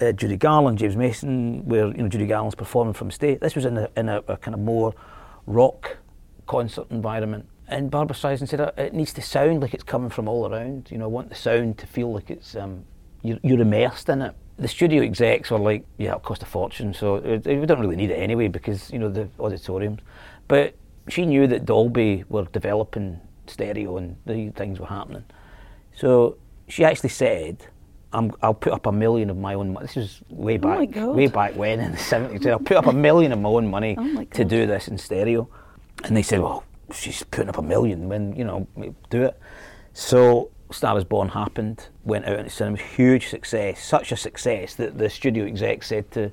uh, 0.00 0.12
Judy 0.12 0.36
Garland, 0.36 0.78
James 0.78 0.96
Mason, 0.96 1.64
where 1.66 1.88
you 1.88 2.02
know 2.02 2.08
Judy 2.08 2.26
Garland's 2.26 2.54
performing 2.54 2.94
from 2.94 3.10
stage. 3.10 3.40
This 3.40 3.54
was 3.54 3.64
in 3.64 3.78
a, 3.78 3.88
in 3.96 4.08
a, 4.08 4.22
a 4.28 4.36
kind 4.36 4.54
of 4.54 4.60
more 4.60 4.94
rock 5.46 5.98
concert 6.46 6.86
environment. 6.90 7.48
And 7.68 7.90
Barbra 7.90 8.14
Streisand 8.14 8.48
said 8.48 8.60
"Uh, 8.60 8.72
it 8.76 8.94
needs 8.94 9.12
to 9.14 9.22
sound 9.22 9.60
like 9.60 9.74
it's 9.74 9.84
coming 9.84 10.10
from 10.10 10.28
all 10.28 10.46
around. 10.48 10.88
You 10.90 10.98
know, 10.98 11.04
I 11.04 11.08
want 11.08 11.30
the 11.30 11.34
sound 11.34 11.78
to 11.78 11.86
feel 11.86 12.12
like 12.12 12.30
it's 12.30 12.54
um, 12.54 12.84
you're, 13.22 13.38
you're 13.42 13.60
immersed 13.60 14.08
in 14.08 14.22
it. 14.22 14.34
The 14.58 14.68
studio 14.68 15.02
execs 15.02 15.50
were 15.50 15.58
like, 15.58 15.84
yeah, 15.98 16.08
it'll 16.08 16.20
cost 16.20 16.42
a 16.42 16.46
fortune, 16.46 16.94
so 16.94 17.16
uh, 17.16 17.40
it, 17.44 17.46
we 17.60 17.66
don't 17.66 17.80
really 17.80 17.96
need 17.96 18.10
it 18.10 18.14
anyway 18.16 18.48
because 18.48 18.90
you 18.90 18.98
know 18.98 19.10
the 19.10 19.28
auditoriums. 19.38 20.00
But 20.48 20.74
she 21.08 21.26
knew 21.26 21.46
that 21.46 21.66
Dolby 21.66 22.24
were 22.28 22.44
developing 22.44 23.20
stereo 23.46 23.96
and 23.98 24.16
the 24.26 24.50
things 24.50 24.80
were 24.80 24.86
happening. 24.86 25.24
So 25.94 26.36
she 26.68 26.84
actually 26.84 27.10
said, 27.10 27.66
I'm, 28.12 28.32
I'll 28.42 28.54
put 28.54 28.72
up 28.72 28.86
a 28.86 28.92
million 28.92 29.30
of 29.30 29.36
my 29.36 29.54
own 29.54 29.72
money. 29.72 29.86
This 29.86 29.96
was 29.96 30.20
way 30.30 30.54
Oh 30.54 30.58
back, 30.58 30.90
God. 30.90 31.14
way 31.14 31.26
back 31.26 31.54
when 31.54 31.80
in 31.80 31.92
the 31.92 31.98
70s. 31.98 32.46
I'll 32.50 32.58
put 32.58 32.76
up 32.76 32.86
a 32.86 32.92
million 32.92 33.32
of 33.32 33.38
my 33.40 33.48
own 33.48 33.68
money 33.68 33.94
Oh 33.98 34.24
to 34.24 34.44
do 34.44 34.66
this 34.66 34.88
in 34.88 34.98
stereo. 34.98 35.48
And 36.04 36.16
they 36.16 36.22
said, 36.22 36.40
well, 36.40 36.64
she's 36.92 37.22
putting 37.24 37.48
up 37.48 37.58
a 37.58 37.62
million 37.62 38.08
when, 38.08 38.34
you 38.34 38.44
know, 38.44 38.66
do 39.10 39.24
it. 39.24 39.38
So 39.92 40.50
Star 40.70 40.96
is 40.98 41.04
Born 41.04 41.28
happened, 41.28 41.88
went 42.04 42.26
out 42.26 42.38
into 42.38 42.50
cinema, 42.50 42.78
huge 42.78 43.28
success, 43.28 43.82
such 43.82 44.12
a 44.12 44.16
success 44.16 44.74
that 44.74 44.98
the 44.98 45.08
studio 45.08 45.44
exec 45.46 45.82
said 45.82 46.10
to 46.12 46.30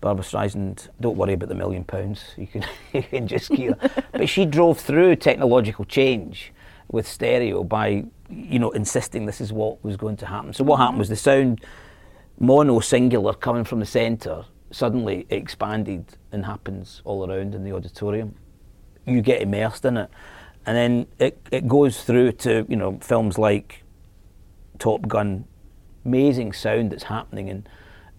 Barbra 0.00 0.24
Streisand, 0.24 0.88
don't 1.00 1.16
worry 1.16 1.32
about 1.32 1.48
the 1.48 1.54
million 1.54 1.84
pounds, 1.84 2.34
you 2.36 2.46
can, 2.46 2.64
you 2.92 3.02
can 3.02 3.26
just 3.26 3.50
keep. 3.50 3.72
But 4.12 4.28
she 4.28 4.44
drove 4.44 4.78
through 4.78 5.16
technological 5.16 5.84
change 5.84 6.52
with 6.88 7.08
stereo 7.08 7.64
by, 7.64 8.04
you 8.30 8.58
know, 8.58 8.70
insisting 8.70 9.26
this 9.26 9.40
is 9.40 9.52
what 9.52 9.82
was 9.84 9.96
going 9.96 10.16
to 10.18 10.26
happen. 10.26 10.52
So 10.52 10.64
what 10.64 10.76
happened 10.76 10.98
was 10.98 11.08
the 11.08 11.16
sound, 11.16 11.60
mono 12.38 12.80
singular 12.80 13.34
coming 13.34 13.64
from 13.64 13.80
the 13.80 13.86
centre, 13.86 14.44
suddenly 14.70 15.26
expanded 15.30 16.04
and 16.32 16.44
happens 16.44 17.02
all 17.04 17.28
around 17.28 17.54
in 17.54 17.64
the 17.64 17.72
auditorium. 17.72 18.34
You 19.06 19.22
get 19.22 19.40
immersed 19.40 19.84
in 19.84 19.96
it. 19.96 20.10
And 20.66 20.76
then 20.76 21.06
it, 21.18 21.40
it 21.50 21.68
goes 21.68 22.02
through 22.02 22.32
to, 22.32 22.66
you 22.68 22.76
know, 22.76 22.98
films 23.00 23.38
like 23.38 23.84
Top 24.78 25.06
Gun, 25.06 25.44
amazing 26.04 26.52
sound 26.52 26.90
that's 26.90 27.04
happening 27.04 27.48
in, 27.48 27.66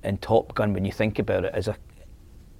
in 0.04 0.18
Top 0.18 0.56
Gun 0.56 0.74
when 0.74 0.86
you 0.86 0.92
think 0.92 1.20
about 1.20 1.46
it 1.46 1.54
as 1.54 1.68
a 1.68 1.76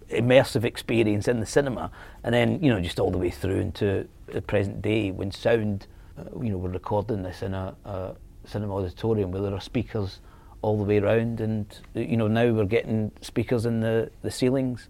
immersive 0.10 0.64
experience 0.64 1.28
in 1.28 1.40
the 1.40 1.46
cinema, 1.46 1.92
and 2.24 2.34
then 2.34 2.64
you 2.64 2.72
know 2.72 2.80
just 2.80 3.00
all 3.00 3.12
the 3.12 3.18
way 3.18 3.30
through 3.30 3.60
into 3.60 4.08
the 4.28 4.42
present 4.42 4.82
day 4.82 5.12
when 5.12 5.32
sound, 5.32 5.88
uh, 6.18 6.24
you 6.42 6.50
know, 6.50 6.58
we're 6.58 6.70
recording 6.70 7.24
this 7.24 7.42
in 7.42 7.54
a, 7.54 7.76
a 7.86 8.16
cinema 8.46 8.76
auditorium 8.76 9.32
where 9.32 9.42
there 9.42 9.54
are 9.54 9.62
speakers 9.62 10.20
all 10.62 10.78
the 10.78 10.84
way 10.84 11.00
around, 11.00 11.42
and 11.42 11.80
you 11.94 12.18
know 12.18 12.28
now 12.28 12.50
we're 12.52 12.66
getting 12.66 13.12
speakers 13.22 13.66
in 13.66 13.82
the 13.82 14.10
the 14.22 14.32
ceilings, 14.32 14.88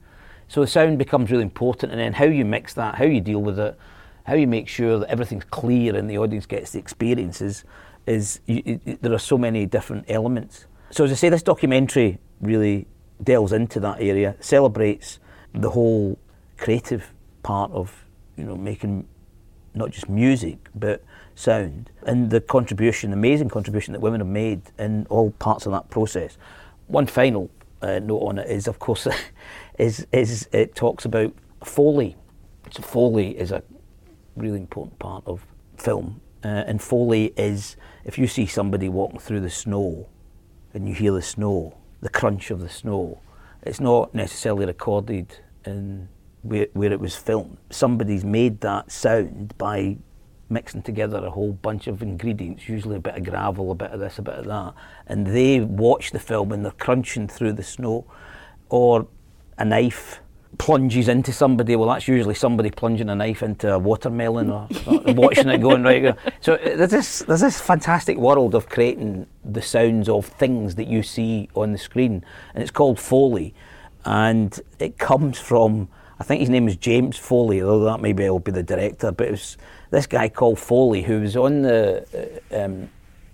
so 0.47 0.61
the 0.61 0.67
sound 0.67 0.97
becomes 0.97 1.31
really 1.31 1.43
important, 1.43 1.91
and 1.91 1.99
then 1.99 2.13
how 2.13 2.25
you 2.25 2.45
mix 2.45 2.73
that, 2.73 2.95
how 2.95 3.05
you 3.05 3.21
deal 3.21 3.41
with 3.41 3.59
it, 3.59 3.77
how 4.27 4.35
you 4.35 4.45
make 4.45 4.67
sure 4.67 4.99
that 4.99 5.09
everything's 5.09 5.45
clear 5.45 5.95
and 5.95 6.09
the 6.09 6.17
audience 6.17 6.45
gets 6.45 6.71
the 6.71 6.79
experiences, 6.79 7.63
is 8.05 8.41
you, 8.45 8.61
it- 8.85 9.01
there 9.01 9.13
are 9.13 9.19
so 9.19 9.37
many 9.37 9.65
different 9.65 10.03
elements. 10.09 10.65
So 10.91 11.05
as 11.05 11.11
I 11.11 11.15
say, 11.15 11.29
this 11.29 11.43
documentary 11.43 12.19
really 12.41 12.87
delves 13.23 13.53
into 13.53 13.79
that 13.79 14.01
area, 14.01 14.35
celebrates 14.39 15.19
the 15.53 15.69
whole 15.69 16.19
creative 16.57 17.13
part 17.41 17.71
of 17.71 18.03
you 18.35 18.43
know 18.43 18.55
making 18.57 19.07
not 19.73 19.91
just 19.91 20.09
music 20.09 20.57
but 20.75 21.01
sound 21.35 21.89
and 22.05 22.29
the 22.29 22.41
contribution, 22.41 23.13
amazing 23.13 23.47
contribution 23.49 23.93
that 23.93 24.01
women 24.01 24.19
have 24.19 24.27
made 24.27 24.61
in 24.77 25.05
all 25.09 25.31
parts 25.31 25.65
of 25.65 25.71
that 25.71 25.89
process. 25.89 26.37
One 26.87 27.05
final 27.07 27.49
uh, 27.81 27.99
note 27.99 28.19
on 28.19 28.39
it 28.39 28.49
is, 28.49 28.67
of 28.67 28.79
course, 28.79 29.07
is 29.79 30.05
is 30.11 30.49
it 30.51 30.75
talks 30.75 31.05
about 31.05 31.33
foley. 31.63 32.15
So 32.71 32.81
foley 32.81 33.37
is 33.37 33.51
a 33.51 33.63
really 34.37 34.59
important 34.59 34.99
part 34.99 35.23
of 35.25 35.45
film, 35.77 36.21
uh, 36.43 36.47
and 36.47 36.81
foley 36.81 37.33
is 37.37 37.75
if 38.05 38.17
you 38.17 38.27
see 38.27 38.45
somebody 38.45 38.89
walking 38.89 39.19
through 39.19 39.41
the 39.41 39.49
snow, 39.49 40.07
and 40.73 40.87
you 40.87 40.93
hear 40.93 41.11
the 41.11 41.21
snow, 41.21 41.77
the 42.01 42.09
crunch 42.09 42.51
of 42.51 42.59
the 42.59 42.69
snow. 42.69 43.19
It's 43.63 43.79
not 43.79 44.13
necessarily 44.13 44.65
recorded 44.65 45.39
in 45.65 46.07
where, 46.43 46.67
where 46.73 46.91
it 46.91 46.99
was 46.99 47.15
filmed. 47.15 47.57
Somebody's 47.69 48.23
made 48.23 48.61
that 48.61 48.91
sound 48.91 49.57
by 49.57 49.97
mixing 50.49 50.81
together 50.81 51.25
a 51.25 51.29
whole 51.29 51.53
bunch 51.53 51.87
of 51.87 52.01
ingredients, 52.01 52.69
usually 52.69 52.95
a 52.95 52.99
bit 52.99 53.15
of 53.15 53.23
gravel, 53.23 53.71
a 53.71 53.75
bit 53.75 53.91
of 53.91 53.99
this, 53.99 54.17
a 54.19 54.21
bit 54.21 54.35
of 54.35 54.45
that, 54.45 54.73
and 55.07 55.27
they 55.27 55.59
watch 55.59 56.11
the 56.11 56.19
film 56.19 56.51
and 56.51 56.63
they're 56.63 56.71
crunching 56.71 57.27
through 57.27 57.53
the 57.53 57.63
snow, 57.63 58.05
or 58.69 59.07
a 59.57 59.65
knife 59.65 60.21
plunges 60.57 61.07
into 61.07 61.31
somebody. 61.31 61.75
Well, 61.75 61.89
that's 61.89 62.07
usually 62.07 62.35
somebody 62.35 62.71
plunging 62.71 63.09
a 63.09 63.15
knife 63.15 63.43
into 63.43 63.73
a 63.73 63.79
watermelon 63.79 64.49
or, 64.49 64.67
or 64.85 65.01
watching 65.13 65.49
it 65.49 65.59
going 65.59 65.83
right. 65.83 66.15
So 66.41 66.55
uh, 66.55 66.75
there's 66.77 66.91
this 66.91 67.19
there's 67.19 67.41
this 67.41 67.59
fantastic 67.59 68.17
world 68.17 68.55
of 68.55 68.69
creating 68.69 69.27
the 69.43 69.61
sounds 69.61 70.09
of 70.09 70.25
things 70.25 70.75
that 70.75 70.87
you 70.87 71.03
see 71.03 71.49
on 71.55 71.71
the 71.71 71.77
screen, 71.77 72.23
and 72.53 72.61
it's 72.61 72.71
called 72.71 72.99
Foley, 72.99 73.53
and 74.05 74.59
it 74.79 74.97
comes 74.97 75.39
from 75.39 75.89
I 76.19 76.23
think 76.23 76.39
his 76.39 76.49
name 76.49 76.67
is 76.67 76.75
James 76.77 77.17
Foley, 77.17 77.61
although 77.61 77.85
that 77.85 78.01
maybe 78.01 78.27
will 78.29 78.39
be 78.39 78.51
the 78.51 78.63
director. 78.63 79.11
But 79.11 79.27
it 79.27 79.31
was 79.31 79.57
this 79.91 80.07
guy 80.07 80.29
called 80.29 80.59
Foley 80.59 81.03
who 81.03 81.21
was 81.21 81.35
on 81.35 81.61
the 81.61 82.41
uh, 82.51 82.65
um, 82.65 82.89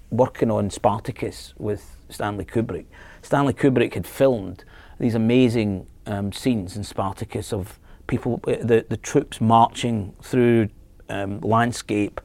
working 0.10 0.52
on 0.52 0.70
Spartacus 0.70 1.54
with 1.58 1.96
Stanley 2.10 2.46
Kubrick. 2.46 2.86
Stanley 3.22 3.54
Kubrick 3.54 3.94
had 3.94 4.06
filmed 4.06 4.66
these 5.00 5.16
amazing 5.16 5.88
um, 6.06 6.32
scenes 6.32 6.76
in 6.76 6.84
Spartacus 6.84 7.54
of 7.54 7.80
people, 8.08 8.40
uh, 8.48 8.56
the 8.62 8.86
the 8.90 8.98
troops 8.98 9.42
marching 9.42 10.14
through 10.22 10.70
um, 11.10 11.40
landscape, 11.42 12.22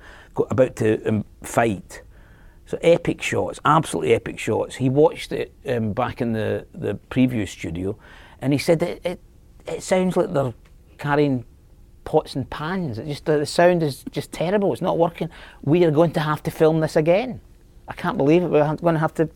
about 0.50 0.76
to 0.76 1.04
um, 1.06 1.24
fight. 1.42 2.02
So 2.66 2.78
epic 2.82 3.22
shots, 3.22 3.60
absolutely 3.64 4.14
epic 4.14 4.38
shots. 4.38 4.76
He 4.76 4.90
watched 4.90 5.32
it 5.32 5.54
um, 5.66 5.92
back 5.92 6.20
in 6.20 6.32
the 6.32 6.66
the 6.74 6.98
preview 7.10 7.48
studio, 7.48 7.98
and 8.40 8.52
he 8.52 8.58
said 8.58 8.80
that 8.80 9.06
it 9.06 9.20
it 9.66 9.82
sounds 9.82 10.16
like 10.16 10.32
they're 10.32 10.54
carrying 10.98 11.44
pots 12.04 12.34
and 12.34 12.48
pans. 12.48 12.98
It 12.98 13.06
just 13.06 13.24
the 13.24 13.46
sound 13.46 13.82
is 13.82 14.04
just 14.10 14.32
terrible. 14.32 14.72
It's 14.72 14.82
not 14.82 14.98
working. 14.98 15.30
We 15.62 15.84
are 15.84 15.90
going 15.90 16.12
to 16.12 16.20
have 16.20 16.42
to 16.44 16.50
film 16.50 16.80
this 16.80 16.96
again. 16.96 17.40
I 17.86 17.94
can't 17.94 18.18
believe 18.18 18.42
it. 18.42 18.48
We're 18.48 18.76
going 18.76 18.94
to 18.94 19.00
have 19.00 19.14
to 19.14 19.30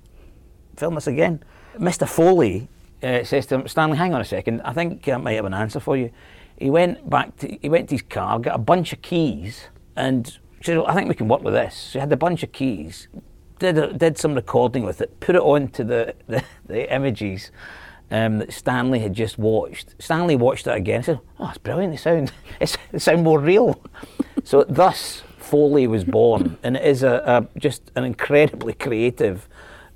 film 0.76 0.94
this 0.94 1.06
again. 1.06 1.42
Mr. 1.76 2.08
Foley 2.08 2.68
uh, 3.02 3.24
says 3.24 3.46
to 3.46 3.56
him, 3.56 3.68
Stanley, 3.68 3.98
hang 3.98 4.14
on 4.14 4.20
a 4.20 4.24
second. 4.24 4.62
I 4.62 4.72
think 4.72 5.08
I 5.08 5.16
might 5.16 5.32
have 5.32 5.44
an 5.44 5.54
answer 5.54 5.80
for 5.80 5.96
you. 5.96 6.10
He 6.58 6.70
went 6.70 7.08
back 7.08 7.36
to 7.38 7.58
he 7.60 7.68
went 7.68 7.88
to 7.88 7.94
his 7.94 8.02
car, 8.02 8.38
got 8.38 8.54
a 8.54 8.58
bunch 8.58 8.92
of 8.92 9.02
keys, 9.02 9.68
and 9.96 10.38
said, 10.62 10.78
I 10.78 10.94
think 10.94 11.08
we 11.08 11.14
can 11.14 11.28
work 11.28 11.42
with 11.42 11.54
this. 11.54 11.74
So 11.74 11.92
he 11.94 12.00
had 12.00 12.12
a 12.12 12.16
bunch 12.16 12.42
of 12.42 12.52
keys, 12.52 13.08
did 13.58 13.78
a, 13.78 13.92
did 13.92 14.18
some 14.18 14.34
recording 14.34 14.84
with 14.84 15.00
it, 15.00 15.18
put 15.20 15.34
it 15.34 15.42
onto 15.42 15.84
the, 15.84 16.14
the, 16.26 16.44
the 16.66 16.94
images 16.94 17.50
um, 18.10 18.38
that 18.38 18.52
Stanley 18.52 19.00
had 19.00 19.14
just 19.14 19.38
watched. 19.38 19.94
Stanley 19.98 20.36
watched 20.36 20.66
it 20.66 20.76
again 20.76 20.96
and 20.96 21.04
said, 21.04 21.20
Oh, 21.38 21.48
it's 21.48 21.58
brilliant. 21.58 21.92
They 21.92 21.96
sound, 21.96 22.32
they 22.92 22.98
sound 22.98 23.22
more 23.22 23.40
real. 23.40 23.82
so 24.44 24.64
thus, 24.64 25.22
Foley 25.38 25.86
was 25.86 26.04
born. 26.04 26.58
And 26.62 26.76
it 26.76 26.84
is 26.84 27.02
a, 27.02 27.48
a 27.54 27.58
just 27.58 27.90
an 27.96 28.04
incredibly 28.04 28.74
creative, 28.74 29.48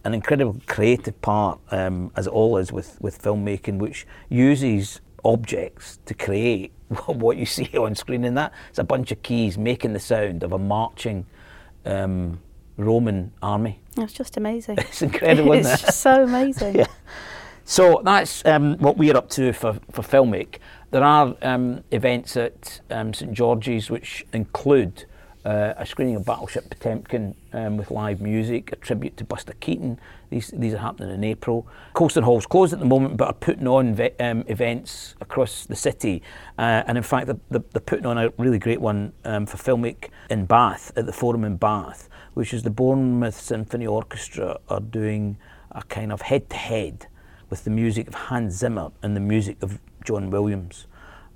an 0.06 0.14
incredible 0.14 0.60
creative 0.66 1.20
part, 1.20 1.58
um, 1.72 2.12
as 2.14 2.28
it 2.28 2.32
all 2.32 2.58
is 2.58 2.70
with, 2.70 2.96
with 3.00 3.20
filmmaking, 3.20 3.78
which 3.78 4.06
uses 4.28 5.00
objects 5.24 5.98
to 6.06 6.14
create 6.14 6.72
what 7.06 7.36
you 7.36 7.44
see 7.44 7.76
on 7.76 7.96
screen. 7.96 8.24
And 8.24 8.36
that 8.38 8.52
it's 8.70 8.78
a 8.78 8.84
bunch 8.84 9.10
of 9.10 9.20
keys 9.22 9.58
making 9.58 9.94
the 9.94 9.98
sound 9.98 10.44
of 10.44 10.52
a 10.52 10.58
marching 10.58 11.26
um, 11.84 12.40
Roman 12.76 13.32
army. 13.42 13.80
That's 13.96 14.12
just 14.12 14.36
amazing. 14.36 14.78
It's 14.78 15.02
incredible, 15.02 15.52
it's 15.54 15.66
isn't 15.66 15.88
it? 15.88 15.92
so 15.92 16.22
amazing. 16.22 16.74
yeah. 16.76 16.86
So 17.64 18.00
that's 18.04 18.46
um, 18.46 18.76
what 18.78 18.96
we're 18.96 19.16
up 19.16 19.28
to 19.30 19.52
for, 19.52 19.80
for 19.90 20.02
Filmic. 20.02 20.58
There 20.92 21.02
are 21.02 21.34
um, 21.42 21.82
events 21.90 22.36
at 22.36 22.80
um, 22.92 23.12
St 23.12 23.32
George's 23.32 23.90
which 23.90 24.24
include 24.32 25.06
uh, 25.46 25.74
a 25.76 25.86
screening 25.86 26.16
of 26.16 26.24
Battleship 26.24 26.68
Potemkin 26.68 27.36
um, 27.52 27.76
with 27.76 27.92
live 27.92 28.20
music, 28.20 28.72
a 28.72 28.76
tribute 28.76 29.16
to 29.16 29.24
Buster 29.24 29.52
Keaton. 29.60 30.00
These, 30.28 30.48
these 30.48 30.74
are 30.74 30.78
happening 30.78 31.14
in 31.14 31.22
April. 31.22 31.68
Colston 31.94 32.24
Hall's 32.24 32.46
closed 32.46 32.72
at 32.72 32.80
the 32.80 32.84
moment, 32.84 33.16
but 33.16 33.28
are 33.28 33.32
putting 33.32 33.68
on 33.68 33.94
ve- 33.94 34.10
um, 34.18 34.42
events 34.48 35.14
across 35.20 35.64
the 35.64 35.76
city. 35.76 36.20
Uh, 36.58 36.82
and 36.88 36.98
in 36.98 37.04
fact, 37.04 37.30
they're, 37.48 37.60
putting 37.60 38.06
on 38.06 38.18
a 38.18 38.32
really 38.38 38.58
great 38.58 38.80
one 38.80 39.12
um, 39.24 39.46
for 39.46 39.56
Filmic 39.56 40.08
in 40.30 40.46
Bath, 40.46 40.90
at 40.96 41.06
the 41.06 41.12
Forum 41.12 41.44
in 41.44 41.56
Bath, 41.56 42.08
which 42.34 42.52
is 42.52 42.64
the 42.64 42.70
Bournemouth 42.70 43.40
Symphony 43.40 43.86
Orchestra 43.86 44.58
are 44.68 44.80
doing 44.80 45.38
a 45.70 45.82
kind 45.84 46.10
of 46.10 46.22
head 46.22 46.50
to 46.50 46.56
head 46.56 47.06
with 47.50 47.62
the 47.62 47.70
music 47.70 48.08
of 48.08 48.14
Hans 48.14 48.54
Zimmer 48.54 48.90
and 49.00 49.14
the 49.14 49.20
music 49.20 49.62
of 49.62 49.78
John 50.04 50.28
Williams. 50.30 50.88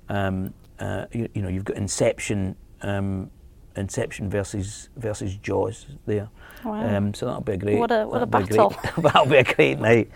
Um, 0.09 0.53
uh, 0.79 1.05
you, 1.13 1.29
you, 1.33 1.41
know, 1.41 1.47
you've 1.47 1.63
got 1.63 1.77
Inception, 1.77 2.57
um, 2.81 3.31
Inception 3.75 4.29
versus 4.29 4.89
versus 4.97 5.35
Jaws 5.37 5.85
there. 6.05 6.29
Wow. 6.63 6.97
Um, 6.97 7.13
so 7.13 7.25
that'll 7.25 7.41
be 7.41 7.53
a 7.53 7.57
great. 7.57 7.77
What 7.77 7.91
a 7.91 8.05
what 8.05 8.21
a 8.21 8.25
battle! 8.25 8.69
Great, 8.69 8.95
that'll 9.03 9.25
be 9.25 9.37
a 9.37 9.43
great 9.43 9.79
night. 9.79 10.11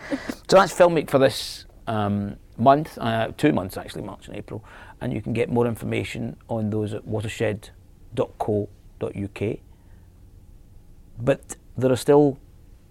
So 0.49 0.57
that's 0.57 0.73
Filmic 0.73 1.09
for 1.09 1.19
this 1.19 1.65
um, 1.87 2.35
month, 2.57 2.97
uh, 2.99 3.29
two 3.37 3.51
months 3.51 3.77
actually, 3.77 4.03
March 4.03 4.27
and 4.27 4.35
April, 4.35 4.63
and 5.01 5.13
you 5.13 5.21
can 5.21 5.33
get 5.33 5.49
more 5.49 5.67
information 5.67 6.35
on 6.49 6.69
those 6.69 6.93
at 6.93 7.05
watershed.co.uk. 7.05 9.57
But 11.17 11.55
there 11.77 11.91
are 11.91 11.97
still 11.97 12.37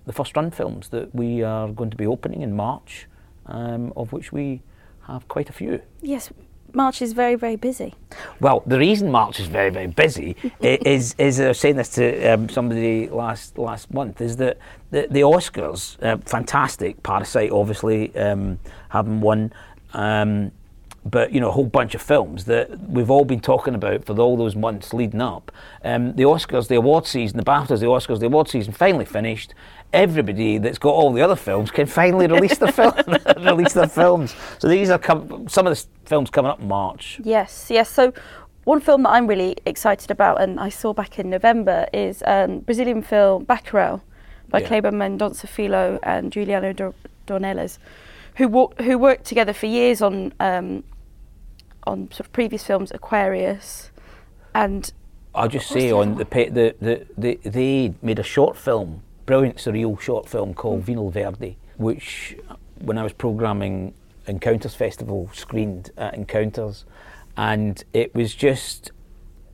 the 0.07 0.13
first 0.13 0.37
run 0.37 0.51
films 0.51 0.89
that 0.89 1.15
we 1.15 1.43
are 1.43 1.69
going 1.69 1.91
to 1.91 1.97
be 1.97 2.07
opening 2.07 2.43
in 2.43 2.55
March, 2.55 3.07
um, 3.47 3.93
of 3.97 4.13
which 4.13 4.33
we 4.33 4.63
have 5.07 5.27
quite 5.29 5.51
a 5.51 5.53
few. 5.53 5.83
Yes, 6.03 6.31
March 6.75 7.01
is 7.01 7.13
very, 7.13 7.35
very 7.37 7.57
busy. 7.57 7.95
Well, 8.41 8.63
the 8.67 8.79
reason 8.79 9.11
March 9.11 9.39
is 9.41 9.47
very, 9.47 9.71
very 9.71 9.87
busy 9.87 10.37
is, 10.61 11.15
is 11.19 11.41
I 11.41 11.49
was 11.49 11.61
saying 11.61 11.77
this 11.77 11.91
to 11.91 12.33
um, 12.33 12.49
somebody 12.49 13.09
last 13.09 13.59
last 13.59 13.93
month, 13.93 14.21
is 14.21 14.37
that 14.37 14.59
the, 14.91 15.07
the 15.11 15.21
Oscars, 15.21 16.03
uh, 16.03 16.19
fantastic, 16.25 17.03
Parasite 17.03 17.51
obviously 17.51 18.15
um, 18.17 18.59
having 18.89 19.21
won, 19.21 19.53
um, 19.93 20.51
but 21.05 21.33
you 21.33 21.41
know 21.41 21.49
a 21.49 21.53
whole 21.53 21.67
bunch 21.67 21.95
of 21.95 22.01
films 22.01 22.47
that 22.47 22.81
we've 22.89 23.11
all 23.11 23.25
been 23.25 23.41
talking 23.41 23.75
about 23.75 24.05
for 24.05 24.19
all 24.19 24.37
those 24.37 24.57
months 24.57 24.95
leading 24.95 25.21
up. 25.21 25.53
Um, 25.85 26.15
the 26.15 26.23
Oscars, 26.23 26.69
the 26.69 26.77
award 26.77 27.07
season, 27.07 27.37
the 27.37 27.45
BAFTAs, 27.45 27.81
the 27.81 27.87
Oscars, 27.87 28.21
the 28.21 28.27
award 28.27 28.49
season 28.49 28.73
finally 28.73 29.05
finished, 29.05 29.55
everybody 29.93 30.59
that's 30.59 30.79
got 30.79 30.91
all 30.91 31.13
the 31.13 31.23
other 31.23 31.37
films 31.37 31.71
can 31.71 31.87
finally 31.87 32.27
release 32.27 32.59
their 32.59 32.73
film, 32.73 32.93
release 33.39 33.75
their 33.75 33.89
films. 33.89 34.35
So 34.59 34.69
these 34.69 34.91
are 34.91 34.99
com- 34.99 35.49
some 35.49 35.67
of 35.67 35.77
the 35.77 35.87
films 36.09 36.31
coming 36.31 36.51
up 36.51 36.61
in 36.61 36.69
March. 36.69 37.21
Yes, 37.23 37.69
yes. 37.71 37.91
So 37.91 38.13
one 38.65 38.81
film 38.81 39.03
that 39.03 39.11
I'm 39.11 39.27
really 39.27 39.57
excited 39.67 40.11
about, 40.11 40.41
and 40.41 40.59
I 40.59 40.71
saw 40.71 40.95
back 40.95 41.19
in 41.19 41.29
November, 41.29 41.87
is 41.93 42.23
um, 42.27 42.61
Brazilian 42.61 43.03
film 43.03 43.45
Bacurau 43.45 44.01
by 44.49 44.61
yeah. 44.61 44.69
Kleber 44.69 44.91
Mendonça 44.91 45.47
Filho 45.47 45.99
and 46.03 46.33
Juliano 46.33 46.73
Dornelles, 47.27 47.79
who 48.37 48.49
wo- 48.49 48.73
who 48.81 48.97
worked 48.97 49.25
together 49.27 49.53
for 49.53 49.67
years 49.67 50.01
on 50.01 50.33
um, 50.41 50.83
on 51.87 52.09
sort 52.11 52.21
of 52.21 52.33
previous 52.33 52.65
films, 52.65 52.91
Aquarius, 52.93 53.91
and. 54.55 54.93
I'll 55.37 55.49
just 55.49 55.69
say 55.69 55.91
on 55.91 56.15
the, 56.15 56.25
the, 56.25 56.77
the, 56.81 57.07
the 57.19 57.41
they 57.51 57.95
made 58.03 58.21
a 58.21 58.23
short 58.23 58.57
film 58.57 59.03
brilliant 59.27 59.57
surreal 59.57 59.99
short 60.01 60.29
film 60.29 60.55
called 60.55 60.85
mm. 60.85 60.95
Vinil 60.95 61.13
Verde, 61.13 61.57
which 61.77 62.37
when 62.79 62.99
I 62.99 63.03
was 63.03 63.13
programming 63.13 63.95
Encounters 64.27 64.75
Festival 64.75 65.31
screened 65.33 65.91
at 65.97 66.15
Encounters, 66.15 66.85
and 67.37 67.83
it 67.93 68.15
was 68.15 68.35
just 68.35 68.93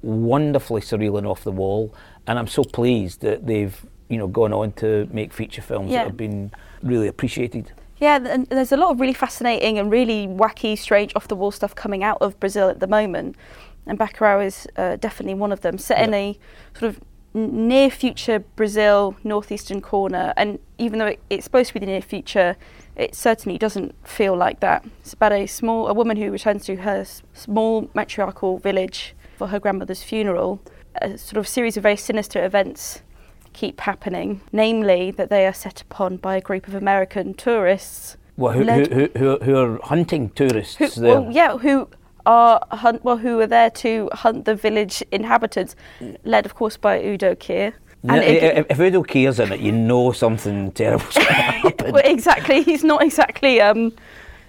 wonderfully 0.03 0.81
surreal 0.81 1.19
and 1.19 1.27
off 1.27 1.45
the 1.45 1.53
wall. 1.53 1.95
And 2.27 2.39
I'm 2.39 2.47
so 2.47 2.65
pleased 2.65 3.21
that 3.23 3.47
they've 3.47 3.85
you 4.09 4.19
know 4.19 4.29
gone 4.29 4.53
on 4.53 4.73
to 4.73 5.09
make 5.13 5.33
feature 5.33 5.63
films 5.63 5.91
yeah. 5.91 5.99
that 5.99 6.09
have 6.09 6.17
been 6.17 6.53
really 6.83 7.09
appreciated. 7.09 7.73
Yeah, 8.01 8.17
and 8.27 8.47
there's 8.47 8.73
a 8.73 8.79
lot 8.79 8.93
of 8.93 9.01
really 9.01 9.13
fascinating 9.13 9.79
and 9.79 9.93
really 9.93 10.27
wacky, 10.27 10.77
strange, 10.77 11.13
off 11.15 11.29
the 11.29 11.37
wall 11.37 11.51
stuff 11.51 11.75
coming 11.75 12.03
out 12.03 12.19
of 12.23 12.41
Brazil 12.41 12.71
at 12.71 12.81
the 12.81 12.87
moment, 12.87 13.37
and 13.87 13.99
Bacurau 13.99 14.45
is 14.45 14.67
uh, 14.77 14.97
definitely 14.97 15.35
one 15.35 15.53
of 15.53 15.61
them. 15.61 15.77
Set 15.77 16.01
in 16.01 16.15
a 16.15 16.39
sort 16.75 16.95
of 16.95 17.01
near 17.35 17.91
future 17.91 18.39
Brazil 18.57 19.17
northeastern 19.23 19.83
corner, 19.83 20.33
and 20.39 20.59
even 20.79 20.99
though 20.99 21.09
it, 21.09 21.21
it's 21.29 21.45
supposed 21.45 21.69
to 21.69 21.75
be 21.75 21.81
the 21.81 21.87
near 21.87 22.01
future, 22.01 22.57
it 22.97 23.15
certainly 23.15 23.59
doesn't 23.59 23.95
feel 24.07 24.35
like 24.35 24.61
that. 24.61 24.83
It's 25.01 25.13
about 25.13 25.33
a 25.33 25.47
small 25.47 25.87
a 25.87 25.93
woman 25.93 26.17
who 26.17 26.31
returns 26.31 26.65
to 26.67 26.77
her 26.77 27.05
small 27.35 27.91
matriarchal 27.95 28.59
village 28.59 29.15
for 29.37 29.49
her 29.49 29.61
grandmother's 29.61 30.03
funeral. 30.03 30.61
A 31.03 31.19
sort 31.19 31.37
of 31.37 31.47
series 31.47 31.77
of 31.77 31.83
very 31.83 31.97
sinister 31.97 32.45
events 32.45 33.03
keep 33.53 33.81
happening, 33.81 34.41
namely 34.53 35.11
that 35.13 35.29
they 35.31 35.47
are 35.47 35.53
set 35.53 35.81
upon 35.83 36.17
by 36.17 36.37
a 36.37 36.41
group 36.41 36.69
of 36.69 36.75
American 36.75 37.35
tourists 37.35 38.17
Well, 38.37 38.53
who, 38.53 38.65
Led- 38.65 38.93
who, 38.93 39.09
who, 39.19 39.39
who 39.39 39.57
are 39.57 39.79
hunting 39.83 40.31
tourists 40.31 40.77
who, 40.77 40.89
there? 40.89 41.21
well, 41.21 41.31
yeah, 41.33 41.59
who 41.59 41.89
are 42.27 42.61
hunt, 42.71 43.03
well, 43.05 43.17
who 43.19 43.41
are 43.41 43.47
there 43.47 43.71
to 43.71 44.09
hunt 44.13 44.45
the 44.45 44.55
village 44.55 45.03
inhabitants, 45.11 45.75
led 46.25 46.47
of 46.47 46.55
course 46.55 46.77
by 46.77 47.03
Udo 47.03 47.35
Kier. 47.35 47.73
No, 48.03 48.15
And 48.15 48.23
it- 48.25 48.67
if, 48.71 48.79
Udo 48.81 49.03
Kier's 49.03 49.41
in 49.41 49.53
it, 49.53 49.61
you 49.61 49.73
know 49.73 50.13
something 50.13 50.73
terrible's 50.73 51.15
going 51.15 51.27
to 51.27 51.33
happen. 51.33 51.93
well, 51.93 52.03
exactly, 52.05 52.63
he's 52.63 52.85
not 52.85 53.03
exactly, 53.03 53.61
um, 53.61 53.93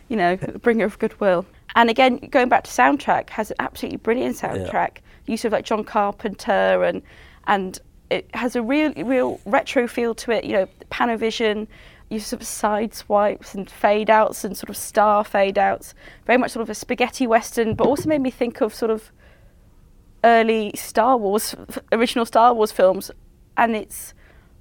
you 0.10 0.16
know, 0.16 0.38
a 0.42 0.60
bringer 0.60 0.86
of 0.86 0.98
goodwill. 1.00 1.46
And 1.76 1.90
again, 1.90 2.18
going 2.32 2.50
back 2.50 2.66
to 2.66 2.70
soundtrack, 2.72 3.30
has 3.32 3.50
an 3.52 3.56
absolutely 3.60 3.98
brilliant 3.98 4.36
soundtrack. 4.38 4.98
Use 5.26 5.46
of 5.46 5.54
like 5.54 5.64
John 5.66 5.84
Carpenter 5.86 6.84
and 6.84 7.02
and 7.48 7.80
it 8.12 8.30
has 8.36 8.56
a 8.56 8.62
real 8.62 8.93
real 8.93 9.39
retro 9.45 9.88
feel 9.88 10.13
to 10.15 10.32
it. 10.32 10.43
You 10.43 10.54
know, 10.54 10.67
Panavision, 10.91 11.67
use 12.10 12.34
of 12.34 12.43
side 12.43 12.93
swipes 12.93 13.56
and 13.56 13.69
fade 13.69 14.10
outs 14.10 14.43
and 14.43 14.56
sort 14.58 14.69
of 14.69 14.78
star 14.78 15.24
fade 15.24 15.58
outs. 15.58 15.93
Very 16.26 16.38
much 16.38 16.52
sort 16.52 16.62
of 16.62 16.69
a 16.69 16.76
spaghetti 16.76 17.26
western, 17.26 17.74
but 17.74 17.88
also 17.88 18.10
made 18.10 18.21
me 18.21 18.30
think 18.30 18.62
of 18.62 18.76
sort 18.76 18.91
of 18.91 19.12
early 20.24 20.71
Star 20.76 21.17
Wars, 21.17 21.56
original 21.91 22.26
Star 22.26 22.54
Wars 22.54 22.71
films, 22.71 23.10
and 23.58 23.76
it's 23.76 24.13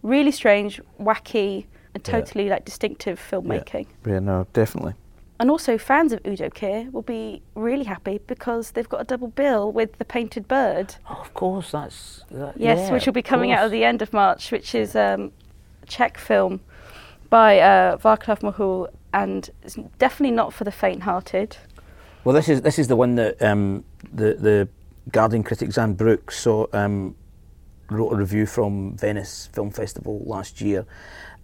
really 0.02 0.30
strange, 0.30 0.80
wacky, 0.98 1.66
and 1.94 2.06
Yeah. 2.06 2.20
totally 2.20 2.48
like 2.48 2.64
distinctive 2.64 3.20
filmmaking. 3.20 3.86
Yeah, 4.06 4.20
no, 4.20 4.46
definitely. 4.52 4.94
And 5.40 5.50
also, 5.50 5.78
fans 5.78 6.12
of 6.12 6.20
Udo 6.26 6.50
Kier 6.50 6.92
will 6.92 7.00
be 7.00 7.40
really 7.54 7.84
happy 7.84 8.20
because 8.26 8.72
they've 8.72 8.86
got 8.86 9.00
a 9.00 9.04
double 9.04 9.28
bill 9.28 9.72
with 9.72 9.96
The 9.96 10.04
Painted 10.04 10.46
Bird. 10.46 10.96
Oh, 11.08 11.18
of 11.18 11.32
course, 11.32 11.70
that's. 11.70 12.22
That, 12.30 12.60
Yes, 12.60 12.78
yeah, 12.78 12.92
which 12.92 13.06
will 13.06 13.14
be 13.14 13.22
coming 13.22 13.50
out 13.50 13.64
at 13.64 13.70
the 13.70 13.82
end 13.82 14.02
of 14.02 14.12
March, 14.12 14.52
which 14.52 14.74
is 14.74 14.94
um, 14.94 15.32
a 15.82 15.86
Czech 15.86 16.18
film 16.18 16.60
by 17.30 17.58
uh, 17.58 17.96
Václav 17.96 18.40
Marhoul, 18.40 18.88
and 19.14 19.48
it's 19.62 19.76
definitely 19.98 20.36
not 20.36 20.52
for 20.52 20.64
the 20.64 20.70
faint-hearted. 20.70 21.56
Well, 22.22 22.34
this 22.34 22.50
is 22.50 22.60
this 22.60 22.78
is 22.78 22.88
the 22.88 22.96
one 22.96 23.14
that 23.14 23.40
um, 23.40 23.82
the 24.12 24.34
the 24.34 24.68
Guardian 25.10 25.42
critic 25.42 25.70
Xan 25.70 25.96
Brooks 25.96 26.38
so, 26.38 26.68
um, 26.74 27.16
wrote 27.88 28.12
a 28.12 28.16
review 28.16 28.44
from 28.44 28.94
Venice 28.98 29.48
Film 29.54 29.70
Festival 29.70 30.22
last 30.26 30.60
year, 30.60 30.84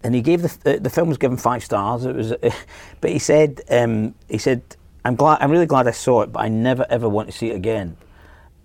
and 0.07 0.15
he 0.15 0.23
gave 0.23 0.43
the 0.43 0.57
the, 0.65 0.81
the 0.81 0.91
film 0.91 1.09
was 1.09 1.19
given 1.19 1.37
five 1.37 1.63
stars. 1.65 2.05
It 2.05 2.15
was, 2.15 2.33
but 3.01 3.11
he 3.11 3.19
said 3.19 3.61
um, 3.71 4.15
he 4.29 4.39
said 4.39 4.63
I'm 5.05 5.17
glad 5.17 5.39
I'm 5.41 5.51
really 5.51 5.67
glad 5.67 5.87
I 5.89 5.93
saw 5.93 6.23
it, 6.23 6.33
but 6.33 6.41
I 6.45 6.49
never 6.49 6.87
ever 6.89 7.09
want 7.09 7.29
to 7.29 7.37
see 7.37 7.51
it 7.51 7.57
again. 7.57 7.97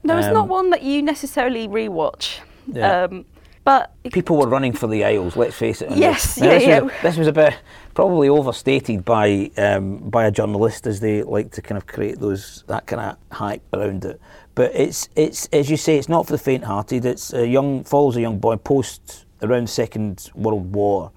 No, 0.04 0.18
it's 0.18 0.28
Um, 0.28 0.34
not 0.34 0.48
one 0.48 0.70
that 0.72 0.82
you 0.84 1.02
necessarily 1.02 1.68
rewatch. 1.68 2.40
Yeah. 2.68 3.04
Um, 3.04 3.26
but 3.64 3.92
People 4.12 4.38
were 4.38 4.48
running 4.48 4.74
for 4.74 4.88
the 4.88 5.04
aisles. 5.06 5.36
Let's 5.36 5.56
face 5.56 5.84
it. 5.84 5.92
Yes, 5.92 6.38
yeah, 6.38 6.48
this 6.48 6.64
yeah. 6.66 6.80
Was, 6.80 6.94
this 7.04 7.18
was 7.18 7.28
a 7.28 7.32
bit 7.32 7.54
probably 7.94 8.28
overstated 8.28 9.06
by 9.06 9.52
um, 9.58 9.98
by 10.10 10.26
a 10.26 10.32
journalist, 10.32 10.88
as 10.88 11.00
they 11.00 11.22
like 11.22 11.52
to 11.52 11.62
kind 11.62 11.78
of 11.78 11.86
create 11.86 12.20
those 12.20 12.64
that 12.68 12.88
kind 12.88 13.02
of 13.02 13.18
hype 13.38 13.62
around 13.74 14.06
it. 14.06 14.20
But 14.56 14.72
it's 14.74 15.10
it's 15.16 15.48
as 15.54 15.70
you 15.70 15.78
say, 15.78 15.98
it's 16.00 16.10
not 16.10 16.26
for 16.26 16.32
the 16.34 16.40
faint-hearted. 16.40 17.06
It's 17.06 17.34
a 17.34 17.48
young 17.48 17.84
follows 17.84 18.18
a 18.18 18.22
young 18.22 18.40
boy 18.40 18.56
post 18.56 19.26
around 19.44 19.64
the 19.66 19.72
Second 19.84 20.32
World 20.34 20.74
War, 20.74 21.12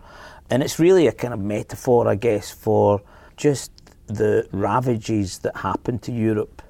and 0.51 0.63
it's 0.63 0.79
really 0.79 1.07
a 1.07 1.13
kind 1.13 1.35
of 1.35 1.41
metaphor, 1.41 2.09
I 2.09 2.15
guess, 2.15 2.51
for 2.51 3.03
just 3.37 3.73
the 4.07 4.47
ravages 4.53 5.39
that 5.41 5.57
happened 5.57 6.03
to 6.03 6.13
Europe 6.13 6.63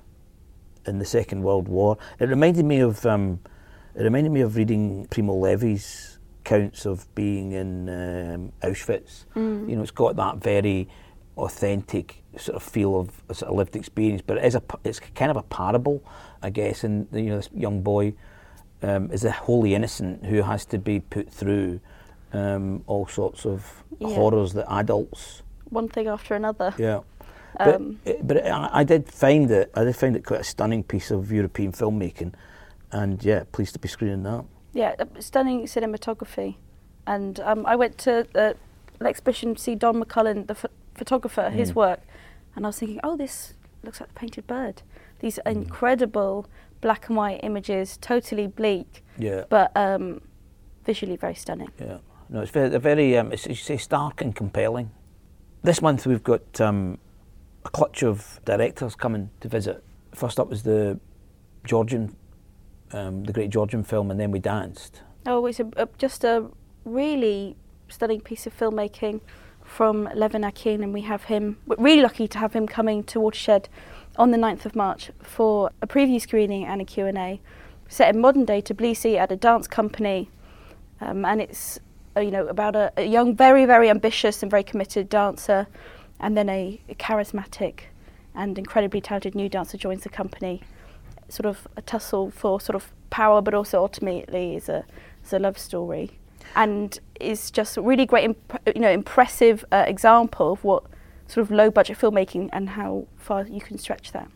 in 0.86 0.98
the 0.98 1.04
Second 1.04 1.42
World 1.42 1.68
War. 1.68 1.98
It 2.18 2.28
reminded 2.28 2.64
me 2.64 2.80
of 2.80 3.04
um, 3.06 3.40
it 3.94 4.02
reminded 4.02 4.32
me 4.32 4.40
of 4.40 4.56
reading 4.56 5.06
Primo 5.10 5.34
Levi's 5.34 6.18
accounts 6.40 6.84
of 6.84 7.12
being 7.14 7.52
in 7.52 7.88
um, 7.88 8.52
Auschwitz. 8.62 9.24
You 9.68 9.76
know, 9.76 9.82
it's 9.82 9.90
got 9.90 10.16
that 10.16 10.36
very 10.38 10.88
authentic 11.36 12.22
sort 12.36 12.56
of 12.56 12.62
feel 12.62 13.00
of 13.00 13.22
a 13.28 13.34
sort 13.34 13.50
of 13.50 13.56
lived 13.56 13.76
experience, 13.76 14.22
but 14.24 14.38
it 14.38 14.44
is 14.44 14.54
a 14.54 14.62
it's 14.84 15.00
kind 15.00 15.30
of 15.30 15.36
a 15.36 15.42
parable, 15.42 16.04
I 16.42 16.50
guess. 16.50 16.84
And 16.84 17.08
you 17.12 17.30
know, 17.30 17.36
this 17.36 17.50
young 17.54 17.82
boy 17.82 18.14
um, 18.82 19.10
is 19.10 19.24
a 19.24 19.32
wholly 19.32 19.74
innocent 19.74 20.26
who 20.26 20.42
has 20.42 20.64
to 20.66 20.78
be 20.78 21.00
put 21.00 21.32
through 21.32 21.80
um, 22.34 22.82
all 22.86 23.06
sorts 23.06 23.46
of 23.46 23.84
Yeah. 23.98 24.08
horrors 24.14 24.52
that 24.54 24.66
adults 24.72 25.42
one 25.70 25.88
thing 25.88 26.06
after 26.08 26.34
another. 26.34 26.74
yeah. 26.78 27.00
But, 27.58 27.74
Um, 27.76 28.00
it- 28.04 28.26
but 28.26 28.44
I, 28.46 28.68
I 28.80 28.84
did 28.84 29.08
find 29.08 29.50
it. 29.50 29.70
I 29.74 29.84
did 29.84 29.96
find 29.96 30.16
it 30.16 30.24
quite 30.24 30.40
a 30.40 30.44
stunning 30.44 30.82
piece 30.84 31.10
of 31.10 31.30
European 31.32 31.72
filmmaking, 31.72 32.32
and 32.92 33.24
yeah, 33.24 33.44
pleased 33.52 33.72
to 33.74 33.78
be 33.78 33.88
screening 33.88 34.22
that. 34.24 34.44
Yeah, 34.72 34.94
uh, 34.98 35.04
stunning 35.20 35.62
cinematography. 35.66 36.56
And 37.06 37.38
um, 37.40 37.64
I 37.66 37.76
went 37.76 37.98
to 37.98 38.26
the 38.32 38.56
an 39.00 39.06
exhibition 39.06 39.54
to 39.54 39.60
see 39.60 39.74
Don 39.76 40.02
McCullin, 40.02 40.46
the 40.46 40.54
ph- 40.54 40.72
photographer, 40.94 41.50
his 41.50 41.72
Mm. 41.72 41.74
work, 41.76 42.00
and 42.56 42.64
I 42.64 42.68
was 42.68 42.78
thinking, 42.78 43.00
oh, 43.04 43.16
this 43.16 43.54
looks 43.82 44.00
like 44.00 44.08
the 44.08 44.14
painted 44.14 44.46
bird. 44.46 44.82
These 45.20 45.38
Mm. 45.44 45.52
incredible 45.56 46.46
black 46.80 47.08
and 47.08 47.16
white 47.16 47.40
images, 47.42 47.96
totally 47.98 48.46
bleak, 48.46 49.04
Yeah, 49.18 49.44
but 49.48 49.70
um, 49.76 50.20
visually 50.84 51.16
very 51.16 51.34
stunning. 51.34 51.70
yeah. 51.80 51.98
No, 52.34 52.40
it's 52.40 52.50
very, 52.50 52.76
very 52.80 53.16
um, 53.16 53.30
it's, 53.30 53.46
you 53.46 53.54
say 53.54 53.76
stark 53.76 54.20
and 54.20 54.34
compelling. 54.34 54.90
This 55.62 55.80
month 55.80 56.04
we've 56.04 56.24
got 56.24 56.60
um, 56.60 56.98
a 57.64 57.70
clutch 57.70 58.02
of 58.02 58.40
directors 58.44 58.96
coming 58.96 59.30
to 59.40 59.46
visit. 59.46 59.84
First 60.12 60.40
up 60.40 60.48
was 60.48 60.64
the 60.64 60.98
Georgian, 61.64 62.16
um, 62.90 63.22
the 63.22 63.32
great 63.32 63.50
Georgian 63.50 63.84
film, 63.84 64.10
and 64.10 64.18
then 64.18 64.32
we 64.32 64.40
danced. 64.40 65.00
Oh, 65.26 65.46
it's 65.46 65.60
a, 65.60 65.68
a, 65.76 65.88
just 65.96 66.24
a 66.24 66.46
really 66.84 67.54
stunning 67.88 68.20
piece 68.20 68.48
of 68.48 68.58
filmmaking 68.58 69.20
from 69.62 70.08
Levan 70.08 70.44
Akin, 70.44 70.82
and 70.82 70.92
we 70.92 71.02
have 71.02 71.22
him. 71.22 71.58
We're 71.68 71.76
really 71.76 72.02
lucky 72.02 72.26
to 72.26 72.38
have 72.38 72.52
him 72.52 72.66
coming 72.66 73.04
to 73.04 73.20
Watershed 73.20 73.68
on 74.16 74.32
the 74.32 74.38
9th 74.38 74.64
of 74.64 74.74
March 74.74 75.12
for 75.22 75.70
a 75.80 75.86
preview 75.86 76.20
screening 76.20 76.64
and 76.64 76.80
a 76.80 76.84
Q&A 76.84 77.40
set 77.88 78.12
in 78.12 78.20
modern 78.20 78.44
day 78.44 78.60
Tbilisi 78.60 79.16
at 79.16 79.30
a 79.30 79.36
dance 79.36 79.68
company, 79.68 80.30
um, 81.00 81.24
and 81.24 81.40
it's 81.40 81.78
you 82.20 82.30
know 82.30 82.46
about 82.46 82.76
a, 82.76 82.92
a 82.96 83.04
young, 83.04 83.34
very 83.34 83.64
very 83.66 83.90
ambitious 83.90 84.42
and 84.42 84.50
very 84.50 84.62
committed 84.62 85.08
dancer, 85.08 85.66
and 86.20 86.36
then 86.36 86.48
a, 86.48 86.80
a 86.88 86.94
charismatic 86.94 87.80
and 88.34 88.58
incredibly 88.58 89.00
talented 89.00 89.34
new 89.34 89.48
dancer 89.48 89.76
joins 89.76 90.02
the 90.02 90.08
company. 90.08 90.62
Sort 91.28 91.46
of 91.46 91.66
a 91.76 91.82
tussle 91.82 92.30
for 92.30 92.60
sort 92.60 92.76
of 92.76 92.92
power, 93.10 93.40
but 93.40 93.54
also 93.54 93.78
ultimately 93.80 94.56
is 94.56 94.68
a 94.68 94.84
is 95.24 95.32
a 95.32 95.38
love 95.38 95.58
story, 95.58 96.10
and 96.54 96.98
is 97.20 97.50
just 97.50 97.76
a 97.76 97.80
really 97.82 98.06
great, 98.06 98.24
imp- 98.24 98.60
you 98.74 98.80
know, 98.80 98.90
impressive 98.90 99.64
uh, 99.72 99.84
example 99.86 100.52
of 100.52 100.64
what 100.64 100.84
sort 101.26 101.42
of 101.42 101.50
low 101.50 101.70
budget 101.70 101.96
filmmaking 101.98 102.50
and 102.52 102.68
how 102.70 103.06
far 103.16 103.44
you 103.46 103.60
can 103.60 103.78
stretch 103.78 104.12
that. 104.12 104.28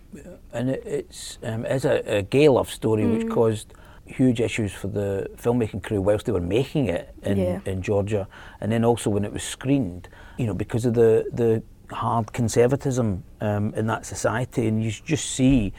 and 0.54 0.70
it's 0.70 1.38
um, 1.42 1.66
a, 1.66 2.16
a 2.18 2.22
gay 2.22 2.48
love 2.48 2.70
story 2.70 3.06
which 3.06 3.26
Mm. 3.26 3.30
caused 3.30 3.74
huge 4.08 4.40
issues 4.40 4.72
for 4.72 4.88
the 4.88 5.28
filmmaking 5.36 5.82
crew 5.82 6.00
whilst 6.00 6.26
they 6.26 6.32
were 6.32 6.40
making 6.40 6.86
it 6.86 7.14
in, 7.22 7.36
Yeah. 7.38 7.60
in 7.64 7.82
Georgia, 7.82 8.26
and 8.60 8.70
then 8.72 8.84
also 8.84 9.10
when 9.10 9.24
it 9.24 9.32
was 9.32 9.42
screened, 9.42 10.08
you 10.36 10.46
know, 10.46 10.54
because 10.54 10.84
of 10.84 10.94
the 10.94 11.24
the 11.32 11.62
hard 11.90 12.32
conservatism 12.32 13.22
um, 13.40 13.72
in 13.74 13.86
that 13.86 14.04
society, 14.04 14.66
and 14.68 14.82
you 14.84 14.90
just 14.90 15.30
see 15.30 15.72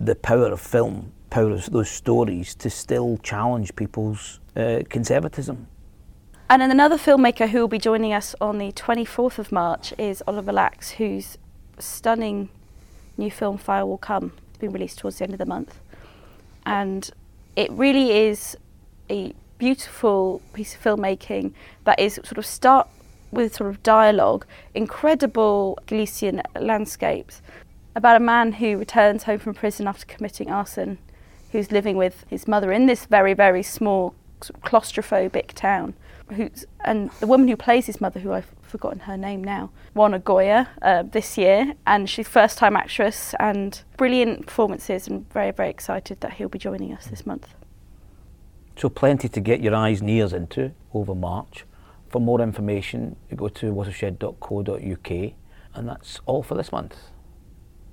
the 0.00 0.14
power 0.14 0.46
of 0.52 0.60
film, 0.60 1.12
power 1.30 1.52
of 1.52 1.70
those 1.70 1.88
stories 1.90 2.54
to 2.56 2.68
still 2.68 3.18
challenge 3.22 3.74
people's 3.76 4.40
uh, 4.56 4.80
conservatism. 4.88 5.66
And 6.50 6.60
then 6.60 6.70
another 6.70 6.98
filmmaker 6.98 7.48
who 7.48 7.60
will 7.60 7.68
be 7.68 7.78
joining 7.78 8.12
us 8.12 8.34
on 8.40 8.58
the 8.58 8.72
24th 8.72 9.38
of 9.38 9.52
March 9.52 9.94
is 9.98 10.22
Oliver 10.26 10.52
Laxe, 10.52 10.90
whose 10.92 11.38
stunning 11.78 12.48
new 13.16 13.30
film 13.30 13.56
Fire 13.56 13.86
Will 13.86 13.98
Come 13.98 14.32
has 14.48 14.58
been 14.58 14.72
released 14.72 14.98
towards 14.98 15.18
the 15.18 15.24
end 15.24 15.32
of 15.32 15.38
the 15.38 15.46
month. 15.46 15.80
And 16.66 17.08
it 17.56 17.70
really 17.72 18.12
is 18.12 18.56
a 19.10 19.34
beautiful 19.58 20.42
piece 20.52 20.74
of 20.74 20.82
filmmaking 20.82 21.52
that 21.84 21.98
is 22.00 22.14
sort 22.14 22.38
of 22.38 22.46
start 22.46 22.88
with 23.30 23.54
sort 23.54 23.70
of 23.70 23.82
dialogue, 23.82 24.46
incredible 24.74 25.78
Galician 25.86 26.42
landscapes 26.58 27.42
about 27.94 28.16
a 28.16 28.20
man 28.20 28.52
who 28.52 28.76
returns 28.76 29.24
home 29.24 29.38
from 29.38 29.54
prison 29.54 29.86
after 29.86 30.06
committing 30.06 30.50
arson, 30.50 30.98
who's 31.50 31.70
living 31.70 31.96
with 31.96 32.24
his 32.28 32.48
mother 32.48 32.72
in 32.72 32.86
this 32.86 33.06
very, 33.06 33.34
very 33.34 33.62
small 33.62 34.14
sort 34.40 34.56
of 34.56 34.62
claustrophobic 34.62 35.52
town. 35.52 35.94
Who's, 36.34 36.64
and 36.84 37.10
the 37.20 37.26
woman 37.26 37.48
who 37.48 37.56
plays 37.56 37.86
his 37.86 38.00
mother, 38.00 38.20
who 38.20 38.32
I've 38.32 38.50
forgotten 38.72 39.00
her 39.00 39.18
name 39.18 39.44
now, 39.44 39.70
won 39.94 40.14
a 40.14 40.18
Goya 40.18 40.68
uh, 40.80 41.02
this 41.02 41.36
year, 41.36 41.74
and 41.86 42.08
she's 42.08 42.26
first 42.26 42.56
time 42.56 42.74
actress 42.74 43.34
and 43.38 43.82
brilliant 43.98 44.46
performances, 44.46 45.06
and 45.06 45.30
very, 45.30 45.50
very 45.50 45.68
excited 45.68 46.20
that 46.22 46.32
he'll 46.34 46.48
be 46.48 46.58
joining 46.58 46.92
us 46.92 47.06
this 47.06 47.26
month. 47.26 47.54
So 48.76 48.88
plenty 48.88 49.28
to 49.28 49.40
get 49.40 49.60
your 49.60 49.74
eyes 49.74 50.00
and 50.00 50.08
ears 50.08 50.32
into 50.32 50.72
over 50.94 51.14
March. 51.14 51.66
For 52.08 52.20
more 52.20 52.40
information, 52.40 53.16
go 53.36 53.48
to 53.48 53.72
watershed.co.uk, 53.72 55.10
and 55.74 55.88
that's 55.88 56.20
all 56.24 56.42
for 56.42 56.54
this 56.54 56.72
month. 56.72 56.96